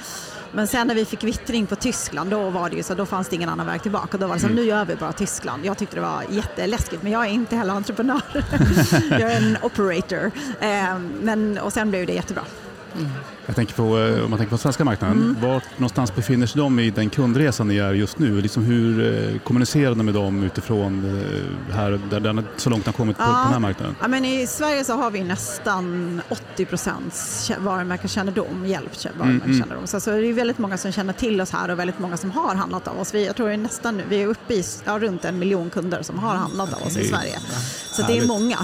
Men 0.53 0.66
sen 0.66 0.87
när 0.87 0.95
vi 0.95 1.05
fick 1.05 1.25
vittring 1.25 1.66
på 1.66 1.77
Tyskland, 1.77 2.31
då 2.31 2.51
var 2.51 2.71
det 2.71 2.77
ju 2.77 2.83
så, 2.83 2.95
då 2.95 3.07
fanns 3.07 3.29
det 3.29 3.37
ingen 3.37 3.49
annan 3.49 3.66
väg 3.66 3.83
tillbaka. 3.83 4.16
Då 4.16 4.27
var 4.27 4.35
det 4.35 4.40
så, 4.40 4.47
mm. 4.47 4.57
nu 4.57 4.64
gör 4.64 4.85
vi 4.85 4.97
bara 4.97 5.12
Tyskland. 5.12 5.64
Jag 5.64 5.79
tyckte 5.79 5.97
det 5.97 6.03
var 6.03 6.25
jätteläskigt, 6.31 7.03
men 7.03 7.12
jag 7.12 7.27
är 7.27 7.31
inte 7.31 7.57
heller 7.57 7.75
entreprenör. 7.75 8.23
jag 9.11 9.33
är 9.33 9.37
en 9.37 9.57
operator. 9.62 10.31
Eh, 10.61 10.99
men, 11.23 11.59
och 11.59 11.73
sen 11.73 11.90
blev 11.90 12.07
det 12.07 12.12
jättebra. 12.12 12.43
Mm. 12.95 13.11
Jag 13.50 13.56
tänker 13.56 13.74
på, 13.74 13.98
eh, 13.98 14.24
om 14.24 14.30
man 14.30 14.38
tänker 14.38 14.50
på 14.50 14.58
svenska 14.58 14.84
marknaden, 14.84 15.16
mm. 15.16 15.40
var 15.40 15.62
någonstans 15.76 16.14
befinner 16.14 16.46
sig 16.46 16.58
de 16.58 16.78
i 16.78 16.90
den 16.90 17.10
kundresan 17.10 17.68
ni 17.68 17.76
är 17.76 17.94
just 17.94 18.18
nu? 18.18 18.40
Liksom 18.40 18.64
hur 18.64 19.14
eh, 19.32 19.38
kommunicerar 19.40 19.94
ni 19.94 20.02
med 20.02 20.14
dem 20.14 20.42
utifrån 20.42 21.20
eh, 21.70 21.74
här, 21.76 22.00
där 22.10 22.20
den 22.20 22.46
så 22.56 22.70
långt 22.70 22.86
har 22.86 22.92
kommit 22.92 23.16
på, 23.16 23.22
ja. 23.22 23.26
på 23.26 23.32
den 23.32 23.52
här 23.52 23.58
marknaden? 23.58 23.96
Ja, 24.00 24.08
men 24.08 24.24
I 24.24 24.46
Sverige 24.46 24.84
så 24.84 24.92
har 24.92 25.10
vi 25.10 25.24
nästan 25.24 26.20
80 26.28 26.64
procents 26.64 27.50
varumärkeskännedom, 27.58 28.66
hjälp 28.66 29.18
varumärkeskännedom. 29.18 29.76
Mm, 29.76 29.86
Så, 29.86 30.00
så 30.00 30.10
det 30.10 30.26
är 30.26 30.32
väldigt 30.32 30.58
många 30.58 30.76
som 30.76 30.92
känner 30.92 31.12
till 31.12 31.40
oss 31.40 31.50
här 31.50 31.70
och 31.70 31.78
väldigt 31.78 31.98
många 31.98 32.16
som 32.16 32.30
har 32.30 32.54
handlat 32.54 32.88
av 32.88 33.00
oss. 33.00 33.14
Vi, 33.14 33.26
jag 33.26 33.36
tror 33.36 33.48
vi 33.48 33.54
är 33.54 33.58
nästan, 33.58 34.02
vi 34.08 34.22
är 34.22 34.26
uppe 34.26 34.54
i 34.54 34.64
ja, 34.84 34.98
runt 34.98 35.24
en 35.24 35.38
miljon 35.38 35.70
kunder 35.70 36.02
som 36.02 36.18
har 36.18 36.34
handlat 36.34 36.72
av 36.72 36.82
oss 36.82 36.96
i 36.96 37.08
Sverige. 37.08 37.38
Så 37.92 38.02
det 38.02 38.18
är 38.18 38.26
många. 38.26 38.58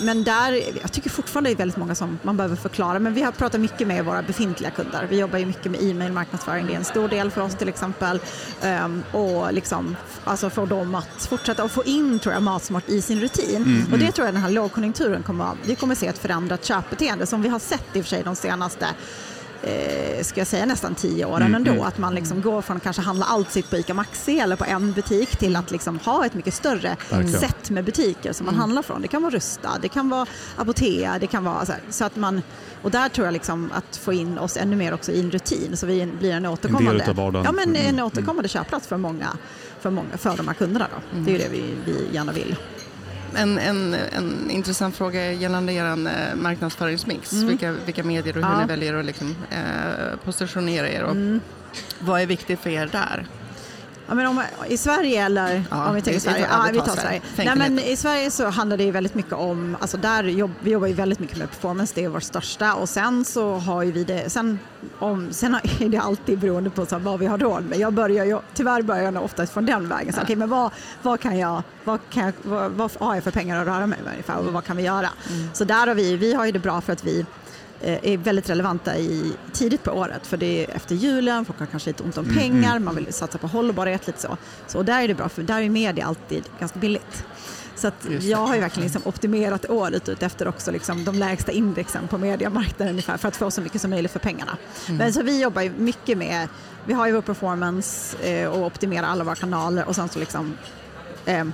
Men 0.00 0.24
där, 0.24 0.62
jag 0.82 0.92
tycker 0.92 1.10
fortfarande 1.10 1.50
det 1.50 1.54
är 1.54 1.58
väldigt 1.58 1.76
många 1.76 1.94
som 1.94 2.18
man 2.22 2.36
behöver 2.36 2.56
förklara. 2.56 2.98
Men 2.98 3.14
vi 3.14 3.22
har 3.22 3.32
pratat 3.32 3.60
mycket 3.60 3.88
med 3.88 3.95
våra 4.02 4.22
befintliga 4.22 4.70
kunder. 4.70 5.06
Vi 5.10 5.18
jobbar 5.18 5.38
ju 5.38 5.46
mycket 5.46 5.70
med 5.70 5.82
e-mail 5.82 6.12
marknadsföring, 6.12 6.66
det 6.66 6.72
är 6.72 6.76
en 6.76 6.84
stor 6.84 7.08
del 7.08 7.30
för 7.30 7.40
oss 7.40 7.54
till 7.54 7.68
exempel. 7.68 8.20
Um, 8.84 9.02
och 9.12 9.52
liksom, 9.52 9.96
alltså 10.24 10.50
få 10.50 10.66
dem 10.66 10.94
att 10.94 11.26
fortsätta 11.28 11.64
och 11.64 11.70
få 11.70 11.84
in 11.84 12.18
tror 12.18 12.34
jag, 12.34 12.42
Matsmart 12.42 12.88
i 12.88 13.02
sin 13.02 13.20
rutin. 13.20 13.56
Mm, 13.56 13.92
och 13.92 13.98
det 13.98 14.12
tror 14.12 14.26
jag 14.26 14.34
den 14.34 14.42
här 14.42 14.50
lågkonjunkturen 14.50 15.22
kommer 15.22 15.44
att, 15.44 15.56
vi 15.64 15.74
kommer 15.74 15.92
att 15.92 15.98
se 15.98 16.06
ett 16.06 16.18
förändrat 16.18 16.64
köpbeteende 16.64 17.26
som 17.26 17.42
vi 17.42 17.48
har 17.48 17.58
sett 17.58 17.96
i 17.96 18.00
och 18.00 18.04
för 18.04 18.08
sig 18.10 18.22
de 18.22 18.36
senaste 18.36 18.86
eh, 19.62 20.22
ska 20.22 20.40
jag 20.40 20.46
säga 20.46 20.66
nästan 20.66 20.94
tio 20.94 21.24
åren 21.24 21.42
mm, 21.42 21.54
ändå. 21.54 21.70
Mm. 21.70 21.82
Att 21.82 21.98
man 21.98 22.14
liksom 22.14 22.42
går 22.42 22.62
från 22.62 22.76
att 22.76 22.82
kanske 22.82 23.02
handla 23.02 23.24
allt 23.24 23.52
sitt 23.52 23.70
på 23.70 23.76
ICA 23.76 23.94
Maxi 23.94 24.38
eller 24.38 24.56
på 24.56 24.64
en 24.64 24.92
butik 24.92 25.36
till 25.36 25.56
att 25.56 25.70
liksom 25.70 25.98
ha 25.98 26.26
ett 26.26 26.34
mycket 26.34 26.54
större 26.54 26.96
Verkligen. 27.10 27.40
sätt 27.40 27.70
med 27.70 27.84
butiker 27.84 28.32
som 28.32 28.46
man 28.46 28.54
mm. 28.54 28.60
handlar 28.60 28.82
från. 28.82 29.02
Det 29.02 29.08
kan 29.08 29.22
vara 29.22 29.34
Rusta, 29.34 29.70
det 29.82 29.88
kan 29.88 30.08
vara 30.08 30.26
Apotea, 30.56 31.18
det 31.18 31.26
kan 31.26 31.44
vara 31.44 31.66
så, 31.66 31.72
här, 31.72 31.80
så 31.90 32.04
att 32.04 32.16
man 32.16 32.42
och 32.82 32.90
där 32.90 33.08
tror 33.08 33.26
jag 33.26 33.32
liksom 33.32 33.72
att 33.74 33.96
få 33.96 34.12
in 34.12 34.38
oss 34.38 34.56
ännu 34.56 34.76
mer 34.76 34.94
också 34.94 35.12
i 35.12 35.20
en 35.20 35.30
rutin 35.30 35.76
så 35.76 35.86
vi 35.86 36.06
blir 36.06 36.32
en 36.32 36.46
återkommande, 36.46 37.04
en 37.04 37.16
ja, 37.16 37.52
men 37.52 37.76
en 37.76 37.76
mm. 37.76 38.06
återkommande 38.06 38.48
köpplats 38.48 38.86
för 38.86 38.96
många, 38.96 39.28
för, 39.80 39.90
många, 39.90 40.16
för 40.16 40.36
de 40.36 40.48
här 40.48 40.54
kunderna. 40.54 40.86
Då. 40.94 41.20
Det 41.20 41.30
är 41.30 41.32
ju 41.32 41.38
det 41.38 41.48
vi, 41.48 41.74
vi 41.84 42.14
gärna 42.14 42.32
vill. 42.32 42.56
En, 43.34 43.58
en, 43.58 43.94
en 43.94 44.50
intressant 44.50 44.96
fråga 44.96 45.32
gällande 45.32 45.72
er 45.72 45.84
eh, 45.84 46.34
marknadsföringsmix. 46.36 47.32
Mm. 47.32 47.48
Vilka, 47.48 47.72
vilka 47.72 48.04
medier 48.04 48.36
och 48.38 48.44
hur 48.44 48.50
ja. 48.50 48.60
ni 48.60 48.66
väljer 48.66 48.94
att 48.94 49.04
liksom, 49.04 49.36
eh, 49.50 50.16
positionera 50.24 50.88
er. 50.88 51.02
Och 51.02 51.10
mm. 51.10 51.40
Vad 51.98 52.20
är 52.20 52.26
viktigt 52.26 52.60
för 52.60 52.70
er 52.70 52.88
där? 52.92 53.26
Ja, 54.08 54.14
men 54.14 54.26
om, 54.26 54.42
I 54.68 54.76
Sverige 54.76 55.24
eller 55.24 55.64
ja, 55.70 55.88
om 55.88 55.94
vi 55.94 56.02
tänker 56.02 56.20
Sverige? 56.20 56.46
Ja, 56.50 56.68
vi 56.72 56.78
tar 56.78 56.96
Sverige. 56.96 57.22
Nej, 57.36 57.56
men 57.56 57.78
I 57.78 57.96
Sverige 57.96 58.30
så 58.30 58.46
handlar 58.46 58.76
det 58.76 58.90
väldigt 58.90 59.14
mycket 59.14 59.32
om, 59.32 59.76
alltså 59.80 59.96
där 59.96 60.24
jobb, 60.24 60.50
vi 60.60 60.70
jobbar 60.70 60.86
ju 60.86 60.94
väldigt 60.94 61.18
mycket 61.18 61.38
med 61.38 61.50
performance, 61.50 61.92
det 61.94 62.04
är 62.04 62.08
vår 62.08 62.20
största 62.20 62.74
och 62.74 62.88
sen 62.88 63.24
så 63.24 63.54
har 63.54 63.84
vi 63.84 64.04
det, 64.04 64.30
sen, 64.30 64.58
om, 64.98 65.28
sen 65.32 65.54
är 65.80 65.88
det 65.88 65.98
alltid 65.98 66.38
beroende 66.38 66.70
på 66.70 66.86
så 66.86 66.98
vad 66.98 67.20
vi 67.20 67.26
har 67.26 67.38
råd 67.38 67.64
med. 67.64 67.78
Jag 67.78 67.92
börjar 67.92 68.24
ju, 68.24 68.38
tyvärr 68.54 68.82
börjar 68.82 69.12
jag 69.12 69.24
oftast 69.24 69.52
från 69.52 69.66
den 69.66 69.88
vägen. 69.88 70.12
Så, 70.12 70.18
ja. 70.18 70.24
okay, 70.24 70.36
men 70.36 70.48
vad, 70.48 70.70
vad 71.02 71.20
kan 71.20 71.38
jag, 71.38 71.62
vad, 71.84 72.00
kan 72.10 72.24
jag, 72.24 72.32
vad, 72.42 72.72
vad 72.72 72.90
har 72.98 73.14
jag 73.14 73.24
för 73.24 73.30
pengar 73.30 73.60
att 73.60 73.66
röra 73.66 73.86
mig 73.86 73.98
med 74.04 74.12
ungefär 74.12 74.36
och 74.36 74.52
vad 74.52 74.64
kan 74.64 74.76
vi 74.76 74.82
göra? 74.82 75.10
Mm. 75.30 75.50
Så 75.52 75.64
där 75.64 75.86
har 75.86 75.94
vi, 75.94 76.16
vi 76.16 76.34
har 76.34 76.46
ju 76.46 76.52
det 76.52 76.58
bra 76.58 76.80
för 76.80 76.92
att 76.92 77.04
vi 77.04 77.26
är 77.82 78.16
väldigt 78.16 78.50
relevanta 78.50 78.98
i, 78.98 79.32
tidigt 79.52 79.82
på 79.82 79.90
året 79.90 80.26
för 80.26 80.36
det 80.36 80.64
är 80.64 80.76
efter 80.76 80.94
julen, 80.94 81.44
folk 81.44 81.58
har 81.58 81.66
kanske 81.66 81.90
lite 81.90 82.02
ont 82.02 82.18
om 82.18 82.24
mm, 82.24 82.36
pengar, 82.36 82.70
mm. 82.70 82.84
man 82.84 82.94
vill 82.94 83.12
satsa 83.12 83.38
på 83.38 83.46
hållbarhet 83.46 84.06
lite 84.06 84.20
så. 84.20 84.36
Så 84.66 84.82
där 84.82 85.02
är 85.02 85.08
det 85.08 85.14
bra 85.14 85.28
för 85.28 85.42
där 85.42 85.62
är 85.62 85.68
media 85.68 86.06
alltid 86.06 86.44
ganska 86.58 86.78
billigt. 86.78 87.24
Så 87.76 87.90
jag 88.20 88.38
har 88.38 88.54
ju 88.54 88.60
verkligen 88.60 88.84
liksom 88.84 89.02
optimerat 89.04 89.70
året 89.70 90.08
ut 90.08 90.22
efter 90.22 90.48
också 90.48 90.70
liksom 90.70 91.04
de 91.04 91.14
lägsta 91.14 91.52
indexen 91.52 92.08
på 92.08 92.18
mediemarknaden 92.18 92.88
ungefär 92.88 93.16
för 93.16 93.28
att 93.28 93.36
få 93.36 93.50
så 93.50 93.60
mycket 93.60 93.80
som 93.80 93.90
möjligt 93.90 94.12
för 94.12 94.18
pengarna. 94.18 94.56
Mm. 94.86 94.98
Men 94.98 95.12
så 95.12 95.22
vi 95.22 95.42
jobbar 95.42 95.62
ju 95.62 95.70
mycket 95.70 96.18
med, 96.18 96.48
vi 96.84 96.92
har 96.92 97.06
ju 97.06 97.12
vår 97.12 97.20
performance 97.20 98.16
eh, 98.28 98.48
och 98.48 98.66
optimerar 98.66 99.06
alla 99.06 99.24
våra 99.24 99.34
kanaler 99.34 99.88
och 99.88 99.94
sen 99.94 100.08
så 100.08 100.18
liksom 100.18 100.46
eh, 100.46 100.85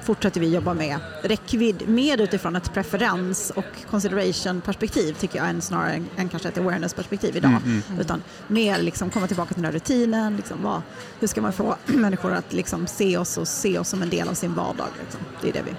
fortsätter 0.03 0.41
vi 0.41 0.55
jobba 0.55 0.75
med 0.75 0.99
räckvidd 1.23 1.89
mer 1.89 2.21
utifrån 2.21 2.57
ett 2.57 2.75
preferens 2.75 3.51
och 3.51 3.65
consideration 3.91 4.61
perspektiv 4.61 5.13
tycker 5.13 5.39
jag 5.39 5.49
än 5.49 5.63
snarare 5.63 5.93
än, 5.93 6.09
än 6.17 6.29
kanske 6.29 6.49
ett 6.49 6.59
awareness 6.59 6.95
perspektiv 6.95 7.37
idag. 7.37 7.51
Mm, 7.51 7.83
mm. 7.89 8.01
Utan 8.01 8.23
mer 8.49 8.83
liksom 8.83 9.11
komma 9.11 9.27
tillbaka 9.27 9.55
till 9.55 9.63
den 9.63 9.73
här 9.73 9.73
rutinen. 9.73 10.37
Liksom, 10.37 10.63
vad, 10.63 10.83
hur 11.21 11.29
ska 11.29 11.41
man 11.41 11.53
få 11.53 11.77
människor 11.87 12.33
att 12.33 12.53
liksom 12.53 12.87
se 12.87 13.19
oss 13.19 13.39
och 13.39 13.49
se 13.49 13.79
oss 13.79 13.89
som 13.89 14.03
en 14.03 14.11
del 14.11 14.29
av 14.29 14.35
sin 14.35 14.55
vardag? 14.55 14.89
Liksom. 15.01 15.21
Det 15.41 15.49
är 15.49 15.53
det 15.53 15.63
vi 15.63 15.75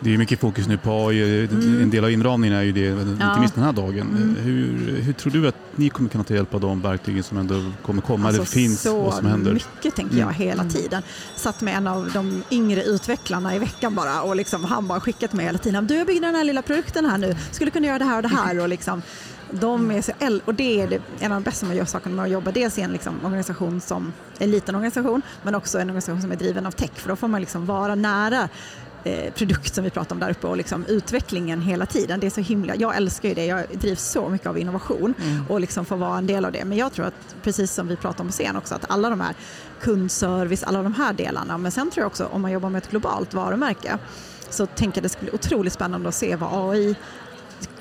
det 0.00 0.14
är 0.14 0.18
mycket 0.18 0.40
fokus 0.40 0.68
nu 0.68 0.76
på 0.76 1.08
AI. 1.08 1.44
Mm. 1.44 1.82
En 1.82 1.90
del 1.90 2.04
av 2.04 2.10
inramningen 2.10 2.56
är 2.56 2.62
ju 2.62 2.72
det, 2.72 2.80
ja. 2.80 3.00
inte 3.00 3.40
minst 3.40 3.54
den 3.54 3.64
här 3.64 3.72
dagen. 3.72 4.00
Mm. 4.00 4.36
Hur, 4.36 5.00
hur, 5.02 5.12
tror 5.12 5.32
du 5.32 5.48
att 5.48 5.56
ni 5.76 5.88
kommer 5.88 6.10
kunna 6.10 6.24
ta 6.24 6.34
hjälp 6.34 6.54
av 6.54 6.60
de 6.60 6.82
verktygen 6.82 7.22
som 7.22 7.38
ändå 7.38 7.54
kommer 7.82 8.02
komma, 8.02 8.26
alltså, 8.26 8.42
eller 8.42 8.50
finns 8.50 8.86
och 8.86 9.14
som 9.14 9.26
händer? 9.26 9.52
mycket 9.52 9.96
tänker 9.96 10.16
jag 10.16 10.22
mm. 10.22 10.34
hela 10.34 10.62
mm. 10.62 10.74
tiden. 10.74 11.02
Satt 11.36 11.60
med 11.60 11.76
en 11.76 11.86
av 11.86 12.10
de 12.14 12.42
yngre 12.50 12.82
utvecklarna 12.82 13.56
i 13.56 13.58
veckan 13.58 13.94
bara 13.94 14.22
och 14.22 14.36
liksom, 14.36 14.64
han 14.64 14.86
bara 14.86 15.00
skickat 15.00 15.32
mig 15.32 15.46
hela 15.46 15.58
tiden. 15.58 15.86
Du, 15.86 15.94
jag 15.94 16.06
byggde 16.06 16.26
den 16.26 16.34
här 16.34 16.44
lilla 16.44 16.62
produkten 16.62 17.04
här 17.04 17.18
nu, 17.18 17.36
skulle 17.50 17.70
kunna 17.70 17.86
göra 17.86 17.98
det 17.98 18.04
här 18.04 18.16
och 18.16 18.22
det 18.22 18.28
här. 18.28 18.60
Och 18.60 18.68
liksom, 18.68 19.02
de 19.50 19.90
är 19.90 20.02
så 20.02 20.12
och 20.44 20.54
det 20.54 20.80
är 20.80 20.88
det, 20.88 21.02
en 21.20 21.32
av 21.32 21.40
de 21.40 21.44
bästa 21.44 21.66
man 21.66 21.76
gör 21.76 21.84
sakerna 21.84 22.16
med 22.16 22.24
att 22.24 22.30
jobba. 22.30 22.52
Dels 22.52 22.78
i 22.78 22.82
en 22.82 22.92
liksom, 22.92 23.14
organisation 23.24 23.80
som 23.80 24.12
en 24.38 24.50
liten 24.50 24.74
organisation, 24.74 25.22
men 25.42 25.54
också 25.54 25.78
en 25.78 25.90
organisation 25.90 26.20
som 26.20 26.32
är 26.32 26.36
driven 26.36 26.66
av 26.66 26.70
tech, 26.70 26.90
för 26.94 27.08
då 27.08 27.16
får 27.16 27.28
man 27.28 27.40
liksom 27.40 27.66
vara 27.66 27.94
nära 27.94 28.48
eh, 29.04 29.32
produkt 29.32 29.74
som 29.74 29.84
vi 29.84 29.90
pratar 29.90 30.16
om 30.16 30.20
där 30.20 30.30
uppe 30.30 30.46
och 30.46 30.56
liksom 30.56 30.84
utvecklingen 30.86 31.60
hela 31.60 31.86
tiden. 31.86 32.20
Det 32.20 32.26
är 32.26 32.30
så 32.30 32.40
himla, 32.40 32.76
jag 32.76 32.96
älskar 32.96 33.28
ju 33.28 33.34
det, 33.34 33.46
jag 33.46 33.64
drivs 33.72 34.02
så 34.02 34.28
mycket 34.28 34.46
av 34.46 34.58
innovation 34.58 35.14
mm. 35.22 35.44
och 35.48 35.60
liksom 35.60 35.84
få 35.84 35.96
vara 35.96 36.18
en 36.18 36.26
del 36.26 36.44
av 36.44 36.52
det. 36.52 36.64
Men 36.64 36.78
jag 36.78 36.92
tror 36.92 37.06
att, 37.06 37.36
precis 37.42 37.72
som 37.72 37.88
vi 37.88 37.96
pratade 37.96 38.22
om 38.22 38.26
på 38.26 38.32
scen 38.32 38.56
också, 38.56 38.74
att 38.74 38.90
alla 38.90 39.10
de 39.10 39.20
här 39.20 39.34
kundservice, 39.80 40.62
alla 40.62 40.82
de 40.82 40.94
här 40.94 41.12
delarna, 41.12 41.58
men 41.58 41.72
sen 41.72 41.90
tror 41.90 42.02
jag 42.02 42.06
också 42.06 42.24
om 42.24 42.42
man 42.42 42.52
jobbar 42.52 42.70
med 42.70 42.82
ett 42.82 42.90
globalt 42.90 43.34
varumärke 43.34 43.98
så 44.50 44.66
tänker 44.66 44.98
jag 44.98 45.02
det 45.02 45.08
skulle 45.08 45.30
bli 45.30 45.38
otroligt 45.38 45.72
spännande 45.72 46.08
att 46.08 46.14
se 46.14 46.36
vad 46.36 46.70
AI 46.70 46.96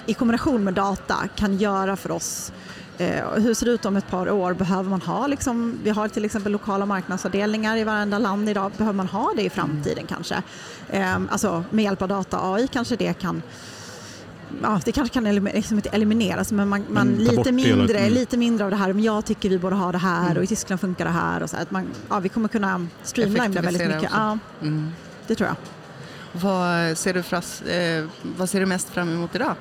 i 0.06 0.14
kombination 0.14 0.64
med 0.64 0.74
data 0.74 1.16
kan 1.36 1.58
göra 1.58 1.96
för 1.96 2.12
oss 2.12 2.52
hur 3.36 3.54
ser 3.54 3.66
det 3.66 3.72
ut 3.72 3.86
om 3.86 3.98
ett 3.98 4.08
par 4.08 4.30
år? 4.30 4.54
Behöver 4.54 4.90
man 4.90 5.02
ha, 5.02 5.28
liksom, 5.28 5.80
vi 5.84 5.90
har 5.90 6.08
till 6.08 6.26
exempel 6.26 6.52
lokala 6.52 6.86
marknadsavdelningar 6.86 7.78
i 7.78 7.84
varenda 7.84 8.20
land 8.20 8.50
idag, 8.50 8.72
behöver 8.78 8.98
man 8.98 9.08
ha 9.08 9.34
det 9.36 9.44
i 9.44 9.50
framtiden 9.50 9.98
mm. 9.98 10.08
kanske? 10.08 10.42
Eh, 10.90 11.18
alltså 11.30 11.64
med 11.70 11.84
hjälp 11.84 12.02
av 12.02 12.08
data 12.08 12.54
AI 12.54 12.68
kanske 12.68 12.96
det 12.96 13.14
kan 13.14 13.42
Ja, 14.64 14.82
det 14.86 14.92
kanske 14.92 15.14
kan 15.14 15.36
liksom 15.36 15.78
inte 15.78 15.90
elimineras 15.90 16.52
men 16.52 16.68
man, 16.68 16.86
man 16.90 17.08
mm, 17.08 17.20
lite, 17.20 17.52
mindre, 17.52 18.00
mm. 18.00 18.14
lite 18.14 18.38
mindre 18.38 18.66
av 18.66 18.72
det 18.72 18.78
här, 18.78 18.94
men 18.94 19.04
jag 19.04 19.26
tycker 19.26 19.50
vi 19.50 19.58
borde 19.58 19.76
ha 19.76 19.92
det 19.92 19.98
här 19.98 20.26
mm. 20.26 20.38
och 20.38 20.44
i 20.44 20.48
Tyskland 20.48 20.82
funkar 20.82 21.06
det 21.06 21.12
här. 21.12 21.44
Och 21.44 21.50
så, 21.50 21.58
att 21.58 21.72
man, 21.72 21.88
ja, 22.10 22.20
vi 22.20 22.30
kommer 22.30 22.48
kunna 22.48 22.88
streamlina 23.04 23.62
väldigt 23.62 23.88
mycket. 23.88 24.12
Ja, 24.14 24.38
mm. 24.62 24.92
Det 25.28 25.36
tror 25.36 25.48
jag. 25.48 25.56
Vad 26.32 26.98
ser, 26.98 27.14
du 27.14 27.24
fras, 27.24 27.62
eh, 27.62 28.06
vad 28.38 28.50
ser 28.50 28.60
du 28.60 28.66
mest 28.66 28.90
fram 28.90 29.10
emot 29.10 29.36
idag? 29.36 29.56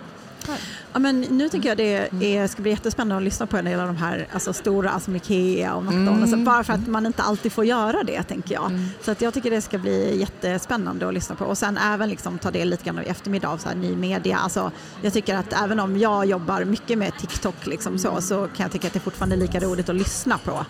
Ja, 0.99 1.03
men 1.03 1.21
nu 1.21 1.49
tycker 1.49 1.69
jag 1.69 1.79
det 1.79 2.37
är, 2.37 2.49
ska 2.49 2.63
bli 2.63 2.71
jättespännande 2.71 3.17
att 3.17 3.23
lyssna 3.23 3.47
på 3.47 3.57
en 3.57 3.65
del 3.65 3.81
av 3.81 3.87
de 3.87 3.97
här 3.97 4.27
alltså, 4.33 4.53
stora, 4.53 4.91
alltså 4.91 5.11
Ikea 5.11 5.75
och 5.75 5.85
McDonalds, 5.85 6.33
mm. 6.33 6.45
bara 6.45 6.65
för 6.65 6.73
att 6.73 6.87
man 6.87 7.07
inte 7.07 7.23
alltid 7.23 7.53
får 7.53 7.65
göra 7.65 8.03
det 8.03 8.23
tänker 8.23 8.55
jag. 8.55 8.67
Mm. 8.67 8.89
Så 9.03 9.11
att 9.11 9.21
jag 9.21 9.35
tycker 9.35 9.51
det 9.51 9.61
ska 9.61 9.79
bli 9.79 10.21
jättespännande 10.21 11.09
att 11.09 11.15
lyssna 11.15 11.37
på 11.37 11.45
och 11.45 11.59
sen 11.59 11.79
även 11.79 12.09
liksom 12.09 12.39
ta 12.39 12.51
del 12.51 12.71
lite 12.71 12.85
grann 12.85 12.99
i 12.99 13.09
eftermiddag 13.09 13.49
av 13.49 13.59
så 13.59 13.69
här, 13.69 13.77
ny 13.77 13.97
media. 13.97 14.39
Alltså, 14.39 14.71
jag 15.03 15.13
tycker 15.13 15.37
att 15.37 15.53
även 15.53 15.81
om 15.81 15.99
jag 15.99 16.27
jobbar 16.27 16.65
mycket 16.65 16.99
med 16.99 17.13
TikTok 17.19 17.67
liksom 17.67 17.99
så, 17.99 18.21
så 18.21 18.49
kan 18.57 18.65
jag 18.65 18.73
tycka 18.73 18.87
att 18.87 18.93
det 18.93 18.99
är 18.99 19.01
fortfarande 19.01 19.37
är 19.37 19.41
lika 19.41 19.61
roligt 19.61 19.89
att 19.89 19.97
lyssna 19.97 20.39
på 20.39 20.67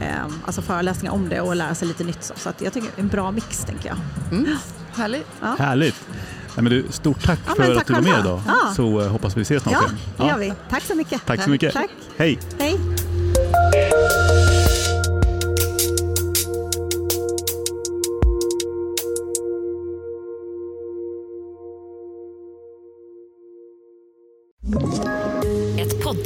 eh, 0.00 0.26
alltså 0.46 0.62
föreläsningar 0.62 1.12
om 1.12 1.28
det 1.28 1.40
och 1.40 1.56
lära 1.56 1.74
sig 1.74 1.88
lite 1.88 2.04
nytt. 2.04 2.24
Så, 2.24 2.34
så 2.36 2.48
att 2.48 2.60
jag 2.60 2.72
tycker 2.72 2.88
det 2.96 3.00
är 3.00 3.02
en 3.02 3.08
bra 3.08 3.30
mix 3.30 3.64
tänker 3.64 3.88
jag. 3.88 3.96
Mm. 4.32 4.56
Härligt. 4.94 5.26
Ja. 5.40 5.56
Härligt. 5.58 6.08
Nej, 6.56 6.62
men 6.62 6.72
du, 6.72 6.84
stort 6.90 7.24
tack 7.24 7.38
ja, 7.46 7.54
för 7.54 7.74
tack 7.74 7.80
att 7.80 7.86
du 7.86 7.92
var 7.92 8.00
med 8.00 8.20
idag. 8.20 8.40
Ja. 8.46 8.72
Så 8.76 9.00
uh, 9.00 9.08
hoppas 9.08 9.36
vi 9.36 9.42
ses 9.42 9.62
snart 9.62 9.72
ja, 9.72 9.82
igen. 9.82 9.96
Ja, 10.16 10.24
det 10.24 10.30
gör 10.30 10.38
vi. 10.38 10.52
Tack 10.70 10.82
så 10.82 10.94
mycket. 10.94 11.26
Tack 11.26 11.42
så 11.42 11.50
mycket. 11.50 11.72
Tack. 11.72 11.90
Hej. 12.16 12.38
Hej. 12.58 12.78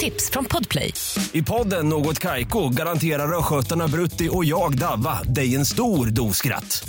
poddtips 0.08 0.30
från 0.30 0.44
Podplay. 0.44 0.94
I 1.32 1.42
podden 1.42 1.88
Något 1.88 2.18
Kaiko 2.18 2.68
garanterar 2.68 3.38
östgötarna 3.38 3.88
Brutti 3.88 4.28
och 4.32 4.44
jag, 4.44 4.78
Davva, 4.78 5.22
dig 5.22 5.54
en 5.54 5.66
stor 5.66 6.06
dos 6.06 6.36
skratt. 6.36 6.88